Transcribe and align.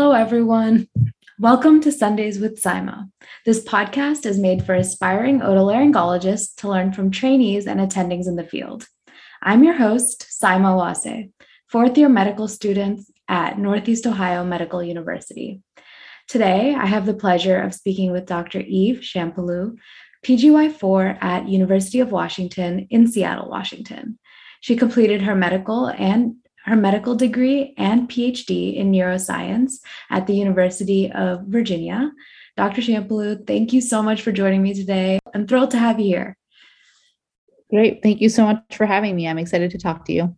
Hello, 0.00 0.12
everyone. 0.12 0.86
Welcome 1.40 1.80
to 1.80 1.90
Sundays 1.90 2.38
with 2.38 2.62
Saima. 2.62 3.10
This 3.44 3.64
podcast 3.64 4.26
is 4.26 4.38
made 4.38 4.64
for 4.64 4.76
aspiring 4.76 5.40
otolaryngologists 5.40 6.54
to 6.58 6.68
learn 6.68 6.92
from 6.92 7.10
trainees 7.10 7.66
and 7.66 7.80
attendings 7.80 8.28
in 8.28 8.36
the 8.36 8.46
field. 8.46 8.86
I'm 9.42 9.64
your 9.64 9.74
host, 9.74 10.28
Saima 10.40 10.78
Wase, 10.78 11.32
fourth 11.66 11.98
year 11.98 12.08
medical 12.08 12.46
student 12.46 13.00
at 13.26 13.58
Northeast 13.58 14.06
Ohio 14.06 14.44
Medical 14.44 14.84
University. 14.84 15.62
Today, 16.28 16.76
I 16.76 16.86
have 16.86 17.04
the 17.04 17.12
pleasure 17.12 17.60
of 17.60 17.74
speaking 17.74 18.12
with 18.12 18.24
Dr. 18.24 18.60
Eve 18.60 19.00
Champalou, 19.00 19.78
PGY4 20.24 21.18
at 21.20 21.48
University 21.48 21.98
of 21.98 22.12
Washington 22.12 22.86
in 22.88 23.08
Seattle, 23.08 23.50
Washington. 23.50 24.20
She 24.60 24.76
completed 24.76 25.22
her 25.22 25.34
medical 25.34 25.86
and 25.88 26.36
her 26.68 26.76
medical 26.76 27.14
degree 27.14 27.74
and 27.76 28.08
PhD 28.08 28.76
in 28.76 28.92
neuroscience 28.92 29.80
at 30.10 30.26
the 30.26 30.34
University 30.34 31.10
of 31.10 31.42
Virginia. 31.46 32.12
Dr. 32.56 32.82
Champalou, 32.82 33.46
thank 33.46 33.72
you 33.72 33.80
so 33.80 34.02
much 34.02 34.22
for 34.22 34.32
joining 34.32 34.62
me 34.62 34.74
today. 34.74 35.18
I'm 35.34 35.46
thrilled 35.46 35.70
to 35.72 35.78
have 35.78 35.98
you 35.98 36.06
here. 36.06 36.36
Great. 37.70 38.02
Thank 38.02 38.20
you 38.20 38.28
so 38.28 38.44
much 38.44 38.62
for 38.72 38.86
having 38.86 39.16
me. 39.16 39.28
I'm 39.28 39.38
excited 39.38 39.70
to 39.72 39.78
talk 39.78 40.04
to 40.06 40.12
you. 40.12 40.36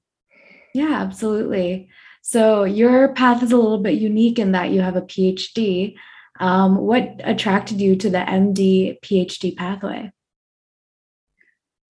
Yeah, 0.74 1.00
absolutely. 1.00 1.88
So, 2.22 2.64
your 2.64 3.12
path 3.14 3.42
is 3.42 3.52
a 3.52 3.56
little 3.56 3.78
bit 3.82 3.94
unique 3.94 4.38
in 4.38 4.52
that 4.52 4.70
you 4.70 4.82
have 4.82 4.96
a 4.96 5.02
PhD. 5.02 5.94
Um, 6.38 6.76
what 6.76 7.20
attracted 7.24 7.80
you 7.80 7.96
to 7.96 8.10
the 8.10 8.18
MD 8.18 9.00
PhD 9.00 9.56
pathway? 9.56 10.12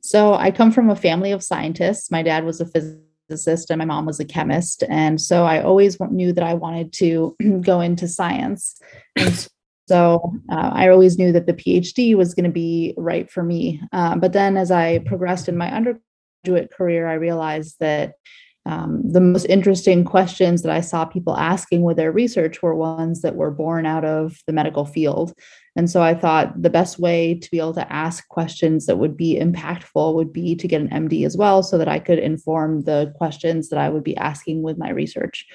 So, 0.02 0.34
I 0.34 0.50
come 0.50 0.72
from 0.72 0.88
a 0.88 0.96
family 0.96 1.32
of 1.32 1.42
scientists. 1.42 2.10
My 2.10 2.22
dad 2.22 2.44
was 2.44 2.60
a 2.60 2.66
physicist 2.66 3.09
physicist 3.30 3.70
and 3.70 3.78
my 3.78 3.84
mom 3.84 4.06
was 4.06 4.20
a 4.20 4.24
chemist. 4.24 4.82
And 4.88 5.20
so 5.20 5.44
I 5.44 5.62
always 5.62 5.98
knew 6.10 6.32
that 6.32 6.44
I 6.44 6.54
wanted 6.54 6.92
to 6.94 7.36
go 7.60 7.80
into 7.80 8.08
science. 8.08 8.80
And 9.16 9.48
so 9.88 10.32
uh, 10.50 10.70
I 10.72 10.88
always 10.88 11.18
knew 11.18 11.32
that 11.32 11.46
the 11.46 11.54
PhD 11.54 12.16
was 12.16 12.34
going 12.34 12.44
to 12.44 12.50
be 12.50 12.94
right 12.96 13.30
for 13.30 13.42
me. 13.42 13.80
Uh, 13.92 14.16
but 14.16 14.32
then 14.32 14.56
as 14.56 14.70
I 14.70 14.98
progressed 14.98 15.48
in 15.48 15.56
my 15.56 15.70
undergraduate 15.72 16.72
career, 16.72 17.08
I 17.08 17.14
realized 17.14 17.76
that 17.80 18.14
um, 18.66 19.02
the 19.04 19.20
most 19.20 19.46
interesting 19.46 20.04
questions 20.04 20.62
that 20.62 20.72
I 20.72 20.80
saw 20.80 21.04
people 21.04 21.36
asking 21.36 21.82
with 21.82 21.96
their 21.96 22.12
research 22.12 22.62
were 22.62 22.74
ones 22.74 23.22
that 23.22 23.34
were 23.34 23.50
born 23.50 23.86
out 23.86 24.04
of 24.04 24.36
the 24.46 24.52
medical 24.52 24.84
field. 24.84 25.32
And 25.76 25.88
so 25.88 26.02
I 26.02 26.14
thought 26.14 26.60
the 26.60 26.70
best 26.70 26.98
way 26.98 27.34
to 27.34 27.50
be 27.50 27.58
able 27.58 27.74
to 27.74 27.92
ask 27.92 28.26
questions 28.28 28.86
that 28.86 28.98
would 28.98 29.16
be 29.16 29.38
impactful 29.38 30.14
would 30.14 30.32
be 30.32 30.56
to 30.56 30.68
get 30.68 30.80
an 30.80 30.88
MD 30.88 31.24
as 31.24 31.36
well, 31.36 31.62
so 31.62 31.78
that 31.78 31.88
I 31.88 31.98
could 31.98 32.18
inform 32.18 32.82
the 32.82 33.12
questions 33.16 33.68
that 33.68 33.78
I 33.78 33.88
would 33.88 34.04
be 34.04 34.16
asking 34.16 34.62
with 34.62 34.78
my 34.78 34.90
research. 34.90 35.46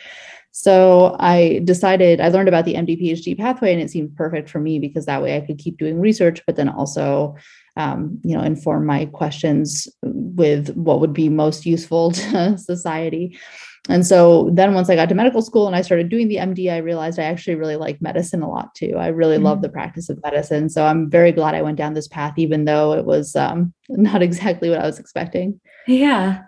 So 0.57 1.17
I 1.19 1.59
decided 1.65 2.21
I 2.21 2.29
learned 2.29 2.47
about 2.47 2.63
the 2.63 2.75
MD 2.75 2.97
PhD 3.01 3.37
pathway, 3.37 3.73
and 3.73 3.81
it 3.81 3.91
seemed 3.91 4.15
perfect 4.15 4.49
for 4.49 4.59
me 4.59 4.79
because 4.79 5.05
that 5.05 5.21
way 5.21 5.35
I 5.35 5.41
could 5.41 5.57
keep 5.57 5.77
doing 5.77 5.99
research, 5.99 6.41
but 6.47 6.55
then 6.55 6.69
also, 6.69 7.35
um, 7.75 8.21
you 8.23 8.37
know, 8.37 8.41
inform 8.41 8.85
my 8.85 9.05
questions 9.07 9.89
with 10.01 10.73
what 10.77 11.01
would 11.01 11.11
be 11.11 11.27
most 11.27 11.65
useful 11.65 12.11
to 12.13 12.57
society. 12.57 13.37
And 13.87 14.05
so 14.05 14.49
then 14.51 14.73
once 14.73 14.89
I 14.89 14.95
got 14.95 15.09
to 15.09 15.15
medical 15.15 15.41
school 15.41 15.67
and 15.67 15.75
I 15.75 15.81
started 15.81 16.09
doing 16.09 16.27
the 16.27 16.37
MD, 16.37 16.71
I 16.71 16.77
realized 16.77 17.19
I 17.19 17.23
actually 17.23 17.55
really 17.55 17.75
like 17.75 18.01
medicine 18.01 18.41
a 18.41 18.49
lot 18.49 18.73
too. 18.73 18.95
I 18.97 19.07
really 19.07 19.35
mm-hmm. 19.35 19.45
love 19.45 19.61
the 19.61 19.69
practice 19.69 20.09
of 20.09 20.21
medicine. 20.23 20.69
So 20.69 20.85
I'm 20.85 21.09
very 21.09 21.31
glad 21.31 21.53
I 21.53 21.61
went 21.61 21.77
down 21.77 21.93
this 21.93 22.07
path, 22.07 22.33
even 22.37 22.65
though 22.65 22.93
it 22.93 23.05
was 23.05 23.35
um, 23.35 23.73
not 23.89 24.21
exactly 24.21 24.69
what 24.69 24.79
I 24.79 24.85
was 24.85 24.99
expecting. 24.99 25.59
Yeah. 25.87 26.43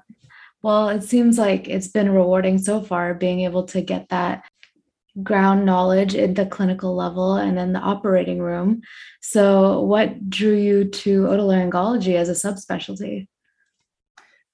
Well, 0.63 0.89
it 0.89 1.03
seems 1.03 1.37
like 1.37 1.67
it's 1.67 1.87
been 1.87 2.09
rewarding 2.09 2.57
so 2.57 2.81
far 2.81 3.13
being 3.13 3.41
able 3.41 3.63
to 3.65 3.81
get 3.81 4.09
that 4.09 4.43
ground 5.23 5.65
knowledge 5.65 6.15
at 6.15 6.35
the 6.35 6.45
clinical 6.45 6.95
level 6.95 7.35
and 7.35 7.57
then 7.57 7.73
the 7.73 7.79
operating 7.79 8.39
room. 8.39 8.81
So, 9.21 9.81
what 9.81 10.29
drew 10.29 10.55
you 10.55 10.85
to 10.85 11.23
otolaryngology 11.23 12.15
as 12.15 12.29
a 12.29 12.33
subspecialty? 12.33 13.27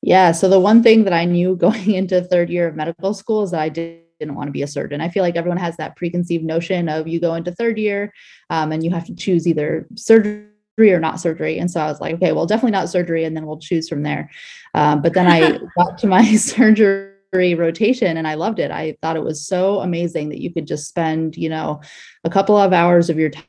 Yeah. 0.03 0.33
So 0.33 0.49
the 0.49 0.59
one 0.59 0.83
thing 0.83 1.05
that 1.05 1.13
I 1.13 1.23
knew 1.23 1.55
going 1.67 1.91
into 1.91 2.21
third 2.21 2.49
year 2.49 2.67
of 2.67 2.75
medical 2.75 3.13
school 3.13 3.43
is 3.43 3.51
that 3.51 3.61
I 3.61 3.69
didn't 3.69 4.35
want 4.35 4.49
to 4.49 4.51
be 4.51 4.61
a 4.61 4.67
surgeon. 4.67 5.01
I 5.01 5.09
feel 5.09 5.23
like 5.23 5.37
everyone 5.37 5.57
has 5.57 5.77
that 5.77 5.95
preconceived 5.95 6.43
notion 6.43 6.89
of 6.89 7.07
you 7.07 7.19
go 7.19 7.35
into 7.35 7.51
third 7.51 7.77
year 7.77 8.13
um, 8.49 8.71
and 8.71 8.83
you 8.83 8.91
have 8.91 9.05
to 9.05 9.15
choose 9.15 9.47
either 9.47 9.87
surgery 9.95 10.45
or 10.77 10.99
not 10.99 11.21
surgery. 11.21 11.57
And 11.57 11.71
so 11.71 11.79
I 11.79 11.85
was 11.85 12.01
like, 12.01 12.15
okay, 12.15 12.33
well, 12.33 12.45
definitely 12.45 12.71
not 12.71 12.89
surgery, 12.89 13.23
and 13.23 13.35
then 13.35 13.45
we'll 13.45 13.59
choose 13.59 13.87
from 13.87 14.03
there. 14.03 14.29
Um, 14.73 15.01
but 15.01 15.13
then 15.13 15.27
I 15.27 15.59
got 15.77 15.97
to 15.99 16.07
my 16.07 16.35
surgery 16.35 17.09
rotation 17.33 18.17
and 18.17 18.27
I 18.27 18.35
loved 18.35 18.59
it. 18.59 18.71
I 18.71 18.97
thought 19.01 19.15
it 19.15 19.23
was 19.23 19.47
so 19.47 19.79
amazing 19.79 20.29
that 20.29 20.41
you 20.41 20.53
could 20.53 20.67
just 20.67 20.87
spend, 20.87 21.37
you 21.37 21.49
know, 21.49 21.81
a 22.23 22.29
couple 22.29 22.57
of 22.57 22.73
hours 22.73 23.09
of 23.09 23.17
your 23.17 23.29
time 23.29 23.43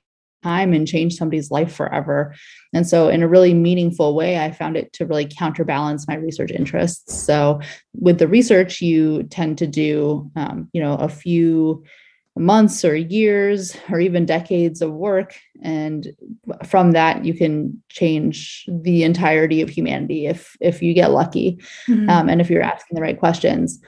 and 0.44 0.86
change 0.86 1.14
somebody's 1.14 1.50
life 1.50 1.72
forever. 1.74 2.34
And 2.72 2.86
so, 2.86 3.08
in 3.08 3.22
a 3.22 3.28
really 3.28 3.54
meaningful 3.54 4.14
way, 4.14 4.38
I 4.38 4.50
found 4.50 4.76
it 4.76 4.92
to 4.94 5.06
really 5.06 5.26
counterbalance 5.26 6.06
my 6.08 6.16
research 6.16 6.50
interests. 6.50 7.14
So, 7.14 7.60
with 7.94 8.18
the 8.18 8.28
research, 8.28 8.80
you 8.80 9.24
tend 9.24 9.58
to 9.58 9.66
do, 9.66 10.30
um, 10.36 10.68
you 10.72 10.82
know, 10.82 10.94
a 10.94 11.08
few 11.08 11.84
months 12.36 12.84
or 12.84 12.96
years 12.96 13.76
or 13.90 14.00
even 14.00 14.26
decades 14.26 14.82
of 14.82 14.90
work 14.92 15.36
and 15.62 16.08
from 16.64 16.90
that 16.90 17.24
you 17.24 17.32
can 17.32 17.80
change 17.90 18.68
the 18.68 19.04
entirety 19.04 19.62
of 19.62 19.68
humanity 19.70 20.26
if 20.26 20.56
if 20.60 20.82
you 20.82 20.92
get 20.94 21.12
lucky 21.12 21.60
mm-hmm. 21.88 22.10
um, 22.10 22.28
and 22.28 22.40
if 22.40 22.50
you're 22.50 22.60
asking 22.60 22.96
the 22.96 23.00
right 23.00 23.20
questions 23.20 23.80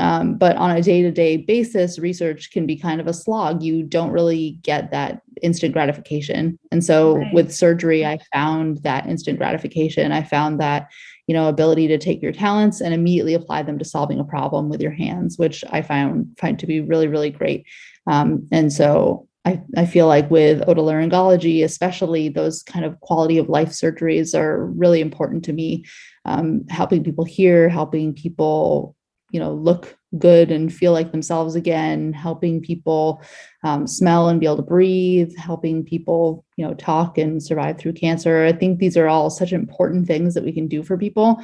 um, 0.00 0.36
but 0.36 0.56
on 0.56 0.70
a 0.70 0.82
day 0.82 1.02
to 1.02 1.10
day 1.10 1.36
basis, 1.36 1.98
research 1.98 2.50
can 2.50 2.66
be 2.66 2.74
kind 2.74 3.02
of 3.02 3.06
a 3.06 3.12
slog. 3.12 3.62
You 3.62 3.82
don't 3.82 4.12
really 4.12 4.58
get 4.62 4.90
that 4.92 5.20
instant 5.42 5.74
gratification. 5.74 6.58
And 6.72 6.82
so 6.82 7.18
right. 7.18 7.34
with 7.34 7.52
surgery, 7.52 8.06
I 8.06 8.18
found 8.32 8.78
that 8.78 9.06
instant 9.06 9.38
gratification. 9.38 10.10
I 10.10 10.22
found 10.22 10.58
that, 10.58 10.88
you 11.26 11.34
know, 11.34 11.48
ability 11.48 11.86
to 11.88 11.98
take 11.98 12.22
your 12.22 12.32
talents 12.32 12.80
and 12.80 12.94
immediately 12.94 13.34
apply 13.34 13.62
them 13.62 13.78
to 13.78 13.84
solving 13.84 14.18
a 14.18 14.24
problem 14.24 14.70
with 14.70 14.80
your 14.80 14.90
hands, 14.90 15.36
which 15.36 15.62
I 15.70 15.82
found 15.82 16.34
find 16.38 16.58
to 16.60 16.66
be 16.66 16.80
really, 16.80 17.06
really 17.06 17.30
great. 17.30 17.66
Um, 18.06 18.48
and 18.50 18.72
so 18.72 19.28
I, 19.44 19.60
I 19.76 19.84
feel 19.84 20.06
like 20.06 20.30
with 20.30 20.62
otolaryngology, 20.62 21.62
especially 21.62 22.30
those 22.30 22.62
kind 22.62 22.86
of 22.86 22.98
quality 23.00 23.36
of 23.36 23.50
life 23.50 23.68
surgeries 23.68 24.38
are 24.38 24.64
really 24.66 25.02
important 25.02 25.44
to 25.44 25.52
me. 25.52 25.84
Um, 26.24 26.66
helping 26.68 27.04
people 27.04 27.24
hear, 27.24 27.68
helping 27.68 28.14
people 28.14 28.94
you 29.30 29.40
know 29.40 29.52
look 29.52 29.96
good 30.18 30.50
and 30.50 30.72
feel 30.72 30.92
like 30.92 31.12
themselves 31.12 31.54
again 31.54 32.12
helping 32.12 32.60
people 32.60 33.22
um, 33.62 33.86
smell 33.86 34.28
and 34.28 34.40
be 34.40 34.46
able 34.46 34.56
to 34.56 34.62
breathe 34.62 35.34
helping 35.36 35.84
people 35.84 36.44
you 36.56 36.66
know 36.66 36.74
talk 36.74 37.18
and 37.18 37.42
survive 37.42 37.78
through 37.78 37.92
cancer. 37.92 38.44
I 38.44 38.52
think 38.52 38.78
these 38.78 38.96
are 38.96 39.08
all 39.08 39.30
such 39.30 39.52
important 39.52 40.06
things 40.06 40.34
that 40.34 40.44
we 40.44 40.52
can 40.52 40.68
do 40.68 40.82
for 40.82 40.96
people. 40.96 41.42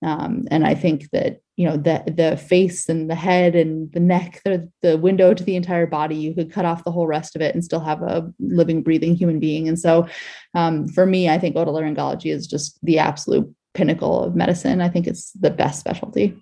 Um, 0.00 0.46
and 0.52 0.64
i 0.64 0.76
think 0.76 1.10
that 1.10 1.40
you 1.56 1.68
know 1.68 1.76
the 1.76 2.04
the 2.06 2.36
face 2.36 2.88
and 2.88 3.10
the 3.10 3.16
head 3.16 3.56
and 3.56 3.92
the 3.92 3.98
neck 3.98 4.40
they're 4.44 4.68
the 4.80 4.96
window 4.96 5.34
to 5.34 5.42
the 5.42 5.56
entire 5.56 5.88
body 5.88 6.14
you 6.14 6.36
could 6.36 6.52
cut 6.52 6.64
off 6.64 6.84
the 6.84 6.92
whole 6.92 7.08
rest 7.08 7.34
of 7.34 7.42
it 7.42 7.52
and 7.52 7.64
still 7.64 7.80
have 7.80 8.00
a 8.02 8.32
living 8.38 8.84
breathing 8.84 9.16
human 9.16 9.40
being. 9.40 9.66
And 9.66 9.76
so 9.76 10.06
um, 10.54 10.86
for 10.86 11.04
me 11.04 11.28
i 11.28 11.36
think 11.36 11.56
otolaryngology 11.56 12.32
is 12.32 12.46
just 12.46 12.78
the 12.84 13.00
absolute 13.00 13.52
pinnacle 13.74 14.24
of 14.24 14.34
medicine. 14.34 14.80
I 14.80 14.88
think 14.88 15.06
it's 15.06 15.32
the 15.32 15.50
best 15.50 15.80
specialty 15.80 16.36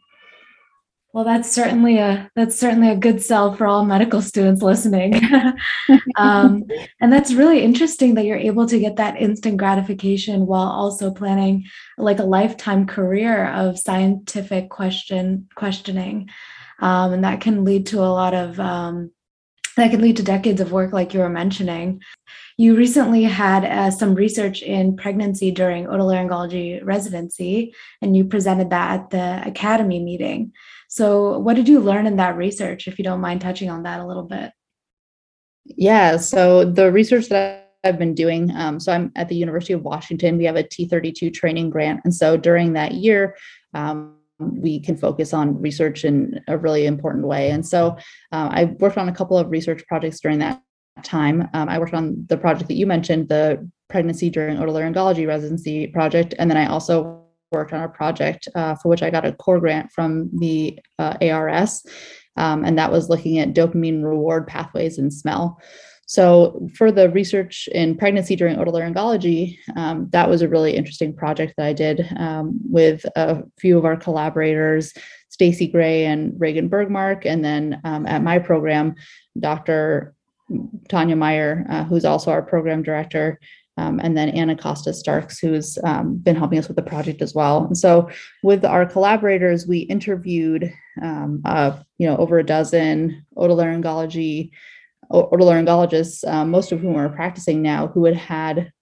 well, 1.16 1.24
that's 1.24 1.50
certainly 1.50 1.96
a 1.96 2.30
that's 2.36 2.58
certainly 2.58 2.90
a 2.90 2.94
good 2.94 3.22
sell 3.22 3.54
for 3.54 3.66
all 3.66 3.86
medical 3.86 4.20
students 4.20 4.60
listening. 4.60 5.18
um, 6.18 6.62
and 7.00 7.10
that's 7.10 7.32
really 7.32 7.62
interesting 7.62 8.16
that 8.16 8.26
you're 8.26 8.36
able 8.36 8.66
to 8.66 8.78
get 8.78 8.96
that 8.96 9.16
instant 9.16 9.56
gratification 9.56 10.44
while 10.44 10.68
also 10.68 11.10
planning 11.10 11.64
like 11.96 12.18
a 12.18 12.22
lifetime 12.22 12.86
career 12.86 13.46
of 13.46 13.78
scientific 13.78 14.68
question 14.68 15.48
questioning, 15.54 16.28
um, 16.80 17.14
and 17.14 17.24
that 17.24 17.40
can 17.40 17.64
lead 17.64 17.86
to 17.86 18.00
a 18.00 18.12
lot 18.12 18.34
of 18.34 18.60
um, 18.60 19.10
that 19.78 19.90
can 19.90 20.02
lead 20.02 20.18
to 20.18 20.22
decades 20.22 20.60
of 20.60 20.70
work, 20.70 20.92
like 20.92 21.14
you 21.14 21.20
were 21.20 21.30
mentioning. 21.30 22.02
You 22.58 22.76
recently 22.76 23.22
had 23.22 23.64
uh, 23.64 23.90
some 23.90 24.14
research 24.14 24.60
in 24.60 24.96
pregnancy 24.96 25.50
during 25.50 25.86
otolaryngology 25.86 26.84
residency, 26.84 27.74
and 28.02 28.14
you 28.14 28.26
presented 28.26 28.68
that 28.68 29.00
at 29.00 29.10
the 29.10 29.48
academy 29.48 29.98
meeting. 29.98 30.52
So, 30.96 31.38
what 31.38 31.56
did 31.56 31.68
you 31.68 31.80
learn 31.80 32.06
in 32.06 32.16
that 32.16 32.38
research, 32.38 32.88
if 32.88 32.96
you 32.96 33.04
don't 33.04 33.20
mind 33.20 33.42
touching 33.42 33.68
on 33.68 33.82
that 33.82 34.00
a 34.00 34.06
little 34.06 34.22
bit? 34.22 34.50
Yeah, 35.66 36.16
so 36.16 36.64
the 36.64 36.90
research 36.90 37.28
that 37.28 37.74
I've 37.84 37.98
been 37.98 38.14
doing, 38.14 38.50
um, 38.56 38.80
so 38.80 38.94
I'm 38.94 39.12
at 39.14 39.28
the 39.28 39.36
University 39.36 39.74
of 39.74 39.82
Washington. 39.82 40.38
We 40.38 40.46
have 40.46 40.56
a 40.56 40.62
T32 40.62 41.34
training 41.34 41.68
grant. 41.68 42.00
And 42.04 42.14
so 42.14 42.38
during 42.38 42.72
that 42.72 42.94
year, 42.94 43.36
um, 43.74 44.16
we 44.38 44.80
can 44.80 44.96
focus 44.96 45.34
on 45.34 45.60
research 45.60 46.06
in 46.06 46.40
a 46.48 46.56
really 46.56 46.86
important 46.86 47.26
way. 47.26 47.50
And 47.50 47.66
so 47.66 47.98
uh, 48.32 48.48
I 48.50 48.64
worked 48.78 48.96
on 48.96 49.10
a 49.10 49.14
couple 49.14 49.36
of 49.36 49.50
research 49.50 49.86
projects 49.86 50.20
during 50.20 50.38
that 50.38 50.62
time. 51.02 51.46
Um, 51.52 51.68
I 51.68 51.78
worked 51.78 51.92
on 51.92 52.24
the 52.30 52.38
project 52.38 52.68
that 52.68 52.76
you 52.76 52.86
mentioned, 52.86 53.28
the 53.28 53.68
pregnancy 53.90 54.30
during 54.30 54.56
otolaryngology 54.56 55.26
residency 55.26 55.88
project. 55.88 56.32
And 56.38 56.50
then 56.50 56.56
I 56.56 56.68
also 56.68 57.25
worked 57.52 57.72
on 57.72 57.82
a 57.82 57.88
project 57.88 58.48
uh, 58.54 58.74
for 58.74 58.88
which 58.88 59.02
I 59.02 59.10
got 59.10 59.24
a 59.24 59.32
core 59.32 59.60
grant 59.60 59.92
from 59.92 60.30
the 60.32 60.78
uh, 60.98 61.16
ARS 61.20 61.84
um, 62.36 62.64
and 62.64 62.78
that 62.78 62.92
was 62.92 63.08
looking 63.08 63.38
at 63.38 63.54
dopamine 63.54 64.04
reward 64.04 64.46
pathways 64.46 64.98
and 64.98 65.12
smell. 65.12 65.60
So, 66.08 66.68
for 66.76 66.92
the 66.92 67.10
research 67.10 67.68
in 67.72 67.96
pregnancy 67.96 68.36
during 68.36 68.56
otolaryngology, 68.56 69.58
um, 69.74 70.08
that 70.12 70.28
was 70.28 70.40
a 70.40 70.48
really 70.48 70.76
interesting 70.76 71.12
project 71.12 71.54
that 71.56 71.66
I 71.66 71.72
did 71.72 72.06
um, 72.16 72.60
with 72.62 73.04
a 73.16 73.42
few 73.58 73.76
of 73.76 73.84
our 73.84 73.96
collaborators, 73.96 74.94
Stacey 75.30 75.66
Gray 75.66 76.06
and 76.06 76.32
Regan 76.38 76.70
Bergmark, 76.70 77.26
and 77.26 77.44
then 77.44 77.80
um, 77.82 78.06
at 78.06 78.22
my 78.22 78.38
program, 78.38 78.94
Dr. 79.38 80.14
Tanya 80.88 81.16
Meyer, 81.16 81.66
uh, 81.68 81.82
who's 81.82 82.04
also 82.04 82.30
our 82.30 82.42
program 82.42 82.84
director, 82.84 83.40
um, 83.76 84.00
and 84.02 84.16
then 84.16 84.30
Anna 84.30 84.56
Costa 84.56 84.92
Starks, 84.92 85.38
who's 85.38 85.78
um, 85.84 86.16
been 86.16 86.36
helping 86.36 86.58
us 86.58 86.68
with 86.68 86.76
the 86.76 86.82
project 86.82 87.20
as 87.20 87.34
well. 87.34 87.64
And 87.64 87.76
so, 87.76 88.08
with 88.42 88.64
our 88.64 88.86
collaborators, 88.86 89.66
we 89.66 89.80
interviewed, 89.80 90.72
um, 91.02 91.42
uh, 91.44 91.78
you 91.98 92.06
know, 92.06 92.16
over 92.16 92.38
a 92.38 92.44
dozen 92.44 93.24
otolaryngology 93.36 94.50
otolaryngologists, 95.10 96.26
um, 96.28 96.50
most 96.50 96.72
of 96.72 96.80
whom 96.80 96.96
are 96.96 97.08
practicing 97.08 97.62
now, 97.62 97.86
who 97.86 98.04
had 98.04 98.16
had 98.16 98.72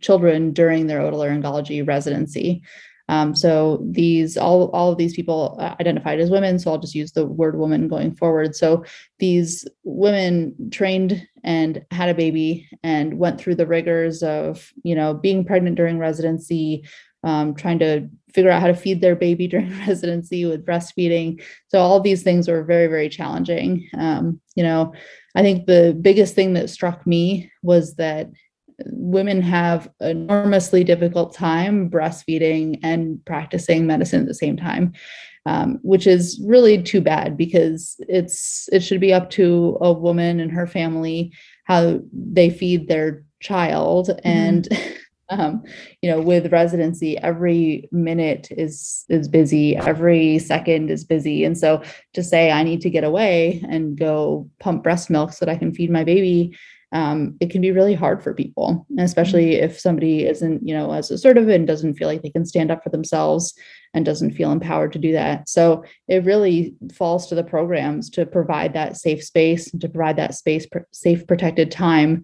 children 0.00 0.52
during 0.52 0.86
their 0.86 1.00
otolaryngology 1.00 1.86
residency. 1.86 2.62
Um, 3.08 3.34
so 3.34 3.84
these 3.90 4.36
all 4.36 4.70
all 4.70 4.90
of 4.90 4.98
these 4.98 5.14
people 5.14 5.56
uh, 5.60 5.74
identified 5.80 6.20
as 6.20 6.30
women. 6.30 6.58
So 6.58 6.70
I'll 6.70 6.78
just 6.78 6.94
use 6.94 7.12
the 7.12 7.26
word 7.26 7.56
woman 7.58 7.88
going 7.88 8.14
forward. 8.14 8.56
So 8.56 8.84
these 9.18 9.66
women 9.84 10.54
trained 10.70 11.26
and 11.44 11.84
had 11.90 12.08
a 12.08 12.14
baby 12.14 12.68
and 12.82 13.18
went 13.18 13.40
through 13.40 13.54
the 13.56 13.66
rigors 13.66 14.22
of 14.22 14.72
you 14.82 14.94
know 14.94 15.14
being 15.14 15.44
pregnant 15.44 15.76
during 15.76 15.98
residency, 15.98 16.84
um, 17.22 17.54
trying 17.54 17.78
to 17.78 18.08
figure 18.32 18.50
out 18.50 18.60
how 18.60 18.66
to 18.66 18.74
feed 18.74 19.00
their 19.00 19.16
baby 19.16 19.46
during 19.48 19.70
residency 19.86 20.44
with 20.44 20.66
breastfeeding. 20.66 21.42
So 21.68 21.78
all 21.78 22.00
these 22.00 22.22
things 22.22 22.48
were 22.48 22.64
very 22.64 22.88
very 22.88 23.08
challenging. 23.08 23.88
Um, 23.96 24.40
you 24.56 24.64
know, 24.64 24.92
I 25.36 25.42
think 25.42 25.66
the 25.66 25.96
biggest 26.00 26.34
thing 26.34 26.54
that 26.54 26.70
struck 26.70 27.06
me 27.06 27.52
was 27.62 27.94
that 27.96 28.30
women 28.86 29.40
have 29.40 29.90
enormously 30.00 30.84
difficult 30.84 31.34
time 31.34 31.88
breastfeeding 31.88 32.78
and 32.82 33.24
practicing 33.24 33.86
medicine 33.86 34.20
at 34.20 34.26
the 34.26 34.34
same 34.34 34.56
time 34.56 34.92
um, 35.46 35.78
which 35.82 36.08
is 36.08 36.42
really 36.44 36.82
too 36.82 37.00
bad 37.00 37.36
because 37.36 37.96
it's 38.00 38.68
it 38.72 38.80
should 38.80 39.00
be 39.00 39.14
up 39.14 39.30
to 39.30 39.78
a 39.80 39.92
woman 39.92 40.40
and 40.40 40.50
her 40.50 40.66
family 40.66 41.32
how 41.64 42.00
they 42.12 42.50
feed 42.50 42.88
their 42.88 43.24
child 43.40 44.08
mm-hmm. 44.08 44.28
and 44.28 44.68
um, 45.28 45.62
you 46.02 46.10
know 46.10 46.20
with 46.20 46.52
residency 46.52 47.16
every 47.18 47.88
minute 47.92 48.48
is 48.50 49.04
is 49.08 49.28
busy 49.28 49.76
every 49.76 50.38
second 50.38 50.90
is 50.90 51.04
busy 51.04 51.44
and 51.44 51.56
so 51.56 51.82
to 52.12 52.22
say 52.22 52.50
i 52.50 52.62
need 52.62 52.80
to 52.80 52.90
get 52.90 53.04
away 53.04 53.64
and 53.68 53.98
go 53.98 54.48
pump 54.60 54.82
breast 54.82 55.10
milk 55.10 55.32
so 55.32 55.44
that 55.44 55.52
i 55.52 55.58
can 55.58 55.72
feed 55.72 55.90
my 55.90 56.04
baby 56.04 56.56
um, 56.92 57.36
it 57.40 57.50
can 57.50 57.60
be 57.60 57.72
really 57.72 57.94
hard 57.94 58.22
for 58.22 58.32
people, 58.32 58.86
especially 58.98 59.52
mm-hmm. 59.52 59.64
if 59.64 59.78
somebody 59.78 60.26
isn't, 60.26 60.66
you 60.66 60.74
know, 60.74 60.92
as 60.92 61.10
assertive 61.10 61.48
and 61.48 61.66
doesn't 61.66 61.94
feel 61.94 62.08
like 62.08 62.22
they 62.22 62.30
can 62.30 62.46
stand 62.46 62.70
up 62.70 62.82
for 62.82 62.90
themselves 62.90 63.54
and 63.92 64.04
doesn't 64.04 64.34
feel 64.34 64.52
empowered 64.52 64.92
to 64.92 64.98
do 64.98 65.12
that. 65.12 65.48
So 65.48 65.84
it 66.06 66.24
really 66.24 66.74
falls 66.94 67.26
to 67.28 67.34
the 67.34 67.44
programs 67.44 68.08
to 68.10 68.24
provide 68.24 68.72
that 68.74 68.96
safe 68.96 69.24
space, 69.24 69.72
and 69.72 69.80
to 69.80 69.88
provide 69.88 70.16
that 70.16 70.34
space, 70.34 70.66
safe, 70.92 71.26
protected 71.26 71.70
time 71.70 72.22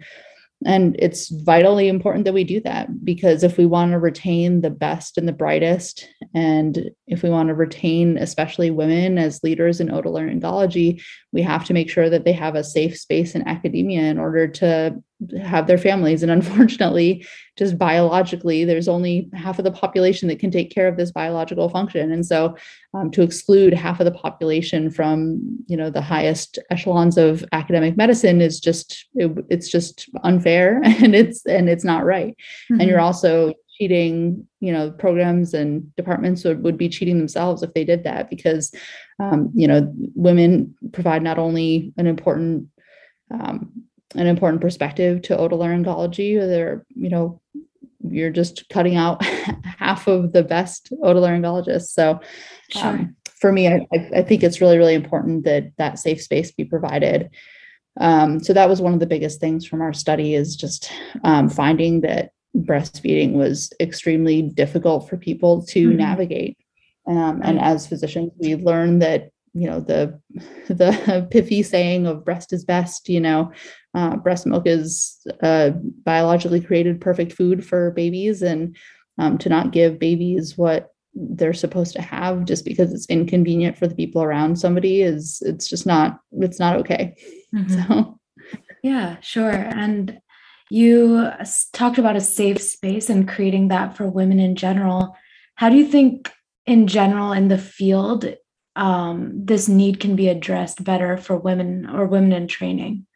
and 0.67 0.97
it's 0.99 1.29
vitally 1.29 1.89
important 1.89 2.25
that 2.25 2.35
we 2.35 2.45
do 2.45 2.61
that 2.61 3.05
because 3.05 3.43
if 3.43 3.59
we 3.59 3.67
want 3.67 3.93
to 3.93 3.99
retain 3.99 4.61
the 4.61 4.71
best 4.71 5.19
and 5.19 5.27
the 5.27 5.33
brightest, 5.33 6.09
and 6.35 6.91
if 7.07 7.23
we 7.23 7.31
want 7.31 7.49
to 7.49 7.55
retain 7.55 8.19
especially 8.19 8.71
women 8.71 9.19
as 9.19 9.43
leaders 9.43 9.81
in 9.81 9.89
otolaryngology, 9.89 11.03
we 11.33 11.43
have 11.43 11.65
to 11.65 11.75
make 11.75 11.91
sure 11.91 12.11
that 12.11 12.25
they 12.25 12.33
have 12.33 12.55
a 12.55 12.65
safe 12.65 12.99
space 12.99 13.35
in 13.35 13.47
academia 13.47 14.03
in 14.03 14.19
order 14.19 14.47
to 14.49 15.03
have 15.43 15.67
their 15.67 15.79
families. 15.79 16.23
And 16.23 16.33
unfortunately, 16.33 17.27
just 17.57 17.79
biologically, 17.79 18.65
there's 18.65 18.89
only 18.89 19.29
half 19.35 19.59
of 19.59 19.65
the 19.65 19.71
population 19.71 20.29
that 20.29 20.39
can 20.39 20.51
take 20.51 20.71
care 20.71 20.89
of 20.89 20.97
this 20.97 21.13
biological 21.13 21.69
function. 21.69 22.11
And 22.11 22.25
so 22.25 22.57
um, 22.95 23.11
to 23.11 23.23
exclude 23.23 23.75
half 23.75 24.01
of 24.01 24.07
the 24.07 24.13
population 24.13 24.91
from, 24.91 25.41
you 25.67 25.77
know, 25.77 25.91
the 25.91 26.01
highest 26.01 26.59
echelons 26.71 27.19
of 27.19 27.45
academic 27.53 27.97
medicine 27.97 28.41
is 28.41 28.59
just, 28.61 29.07
it, 29.15 29.31
it's 29.51 29.69
just 29.69 30.09
unfair 30.23 30.81
and 30.85 31.15
it's, 31.15 31.45
and 31.47 31.69
it's 31.69 31.85
not 31.85 32.05
right. 32.05 32.37
Mm-hmm. 32.71 32.81
And 32.81 32.89
you're 32.89 32.99
mm-hmm. 32.99 33.07
also 33.07 33.55
cheating 33.79 34.47
you 34.61 34.71
know 34.71 34.91
programs 34.91 35.55
and 35.55 35.95
departments 35.97 36.45
would, 36.45 36.63
would 36.63 36.77
be 36.77 36.91
cheating 36.91 37.19
themselves 37.19 37.63
if 37.63 37.73
they 37.73 37.85
did 37.85 38.05
that 38.05 38.29
because 38.29 38.71
um, 39.19 39.51
you 39.55 39.67
know 39.67 39.91
women 40.15 40.75
provide 40.93 41.23
not 41.23 41.39
only 41.39 41.93
an 41.97 42.07
important 42.07 42.69
um, 43.33 43.73
an 44.15 44.27
important 44.27 44.61
perspective 44.61 45.23
to 45.23 45.37
otolaryngology. 45.37 46.39
They're, 46.39 46.85
you 46.95 47.09
know, 47.09 47.41
you're 48.09 48.31
just 48.31 48.69
cutting 48.69 48.97
out 48.97 49.25
half 49.79 50.07
of 50.07 50.33
the 50.33 50.43
best 50.43 50.93
otolaryngologists. 51.03 51.89
So 51.89 52.21
sure. 52.71 52.87
um, 52.87 53.17
for 53.41 53.53
me, 53.53 53.69
I, 53.69 53.87
I, 53.93 54.23
think 54.23 54.43
it's 54.43 54.61
really, 54.61 54.79
really 54.79 54.95
important 54.95 55.45
that 55.45 55.73
that 55.77 55.99
safe 55.99 56.23
space 56.23 56.53
be 56.53 56.65
provided. 56.65 57.31
Um, 58.01 58.41
so 58.41 58.53
that 58.53 58.69
was 58.69 58.81
one 58.81 58.95
of 58.95 59.01
the 59.01 59.07
biggest 59.07 59.41
things 59.41 59.67
from 59.67 59.83
our 59.83 59.93
study 59.93 60.35
is 60.35 60.57
just 60.57 60.91
um, 61.25 61.49
finding 61.49 62.01
that 62.03 62.31
breastfeeding 62.57 63.33
was 63.33 63.73
extremely 63.81 64.43
difficult 64.43 65.09
for 65.09 65.17
people 65.17 65.65
to 65.67 65.89
mm-hmm. 65.89 65.99
navigate. 65.99 66.59
Um, 67.07 67.41
and 67.43 67.59
as 67.59 67.87
physicians, 67.87 68.33
we 68.39 68.55
learned 68.55 69.03
that 69.03 69.31
you 69.55 69.69
know 69.69 69.81
the 69.81 70.19
the 70.69 71.27
pithy 71.31 71.63
saying 71.63 72.07
of 72.07 72.25
breast 72.25 72.53
is 72.53 72.65
best 72.65 73.09
you 73.09 73.21
know 73.21 73.53
uh, 73.95 74.17
breast 74.17 74.47
milk 74.47 74.67
is 74.67 75.19
uh, 75.43 75.71
biologically 76.05 76.61
created 76.61 77.01
perfect 77.01 77.33
food 77.33 77.65
for 77.65 77.91
babies 77.91 78.43
and 78.43 78.77
um, 79.19 79.37
to 79.39 79.49
not 79.49 79.73
give 79.73 79.99
babies 79.99 80.57
what 80.57 80.93
they're 81.15 81.53
supposed 81.53 81.95
to 81.95 82.01
have 82.01 82.45
just 82.47 82.65
because 82.65 82.93
it's 82.93 83.07
inconvenient 83.07 83.77
for 83.77 83.87
the 83.87 83.95
people 83.95 84.23
around 84.23 84.59
somebody 84.59 85.03
is 85.03 85.43
it's 85.45 85.69
just 85.69 85.87
not 85.87 86.21
it's 86.33 86.59
not 86.59 86.77
okay. 86.77 87.15
Mm-hmm. 87.55 87.91
so 87.91 88.19
yeah 88.83 89.17
sure. 89.21 89.51
And 89.51 90.19
you 90.71 91.29
talked 91.75 91.99
about 91.99 92.17
a 92.17 92.21
safe 92.23 92.63
space 92.63 93.11
and 93.11 93.29
creating 93.29 93.69
that 93.69 93.95
for 93.95 94.09
women 94.09 94.41
in 94.41 94.57
general. 94.57 95.15
How 95.57 95.69
do 95.69 95.77
you 95.77 95.87
think 95.87 96.33
in 96.65 96.87
general 96.87 97.33
in 97.33 97.49
the 97.49 97.59
field 97.59 98.25
um, 98.77 99.33
this 99.45 99.69
need 99.69 100.01
can 100.01 100.17
be 100.17 100.29
addressed 100.29 100.83
better 100.83 101.17
for 101.17 101.37
women 101.37 101.89
or 101.89 102.07
women 102.07 102.33
in 102.33 102.49
training? 102.49 103.07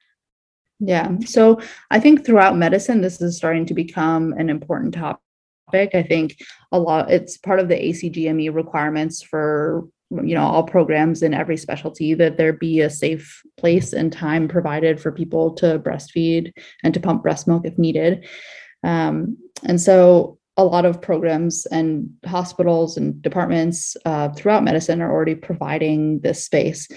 Yeah. 0.78 1.18
So 1.24 1.60
I 1.90 2.00
think 2.00 2.24
throughout 2.24 2.56
medicine, 2.56 3.00
this 3.00 3.20
is 3.20 3.36
starting 3.36 3.66
to 3.66 3.74
become 3.74 4.32
an 4.34 4.50
important 4.50 4.94
topic. 4.94 5.94
I 5.94 6.02
think 6.02 6.36
a 6.70 6.78
lot, 6.78 7.10
it's 7.10 7.38
part 7.38 7.60
of 7.60 7.68
the 7.68 7.74
ACGME 7.74 8.54
requirements 8.54 9.22
for 9.22 9.88
you 10.10 10.34
know 10.34 10.44
all 10.44 10.62
programs 10.62 11.22
in 11.22 11.34
every 11.34 11.56
specialty 11.56 12.14
that 12.14 12.36
there 12.36 12.52
be 12.52 12.80
a 12.80 12.88
safe 12.88 13.42
place 13.56 13.92
and 13.92 14.12
time 14.12 14.46
provided 14.46 15.00
for 15.00 15.10
people 15.10 15.52
to 15.54 15.80
breastfeed 15.80 16.52
and 16.84 16.94
to 16.94 17.00
pump 17.00 17.22
breast 17.24 17.48
milk 17.48 17.66
if 17.66 17.76
needed 17.76 18.24
um, 18.84 19.36
and 19.64 19.80
so 19.80 20.38
a 20.56 20.64
lot 20.64 20.84
of 20.84 21.02
programs 21.02 21.66
and 21.66 22.08
hospitals 22.24 22.96
and 22.96 23.20
departments 23.22 23.96
uh, 24.04 24.30
throughout 24.30 24.64
medicine 24.64 25.02
are 25.02 25.12
already 25.12 25.34
providing 25.34 26.20
this 26.20 26.44
space. 26.44 26.88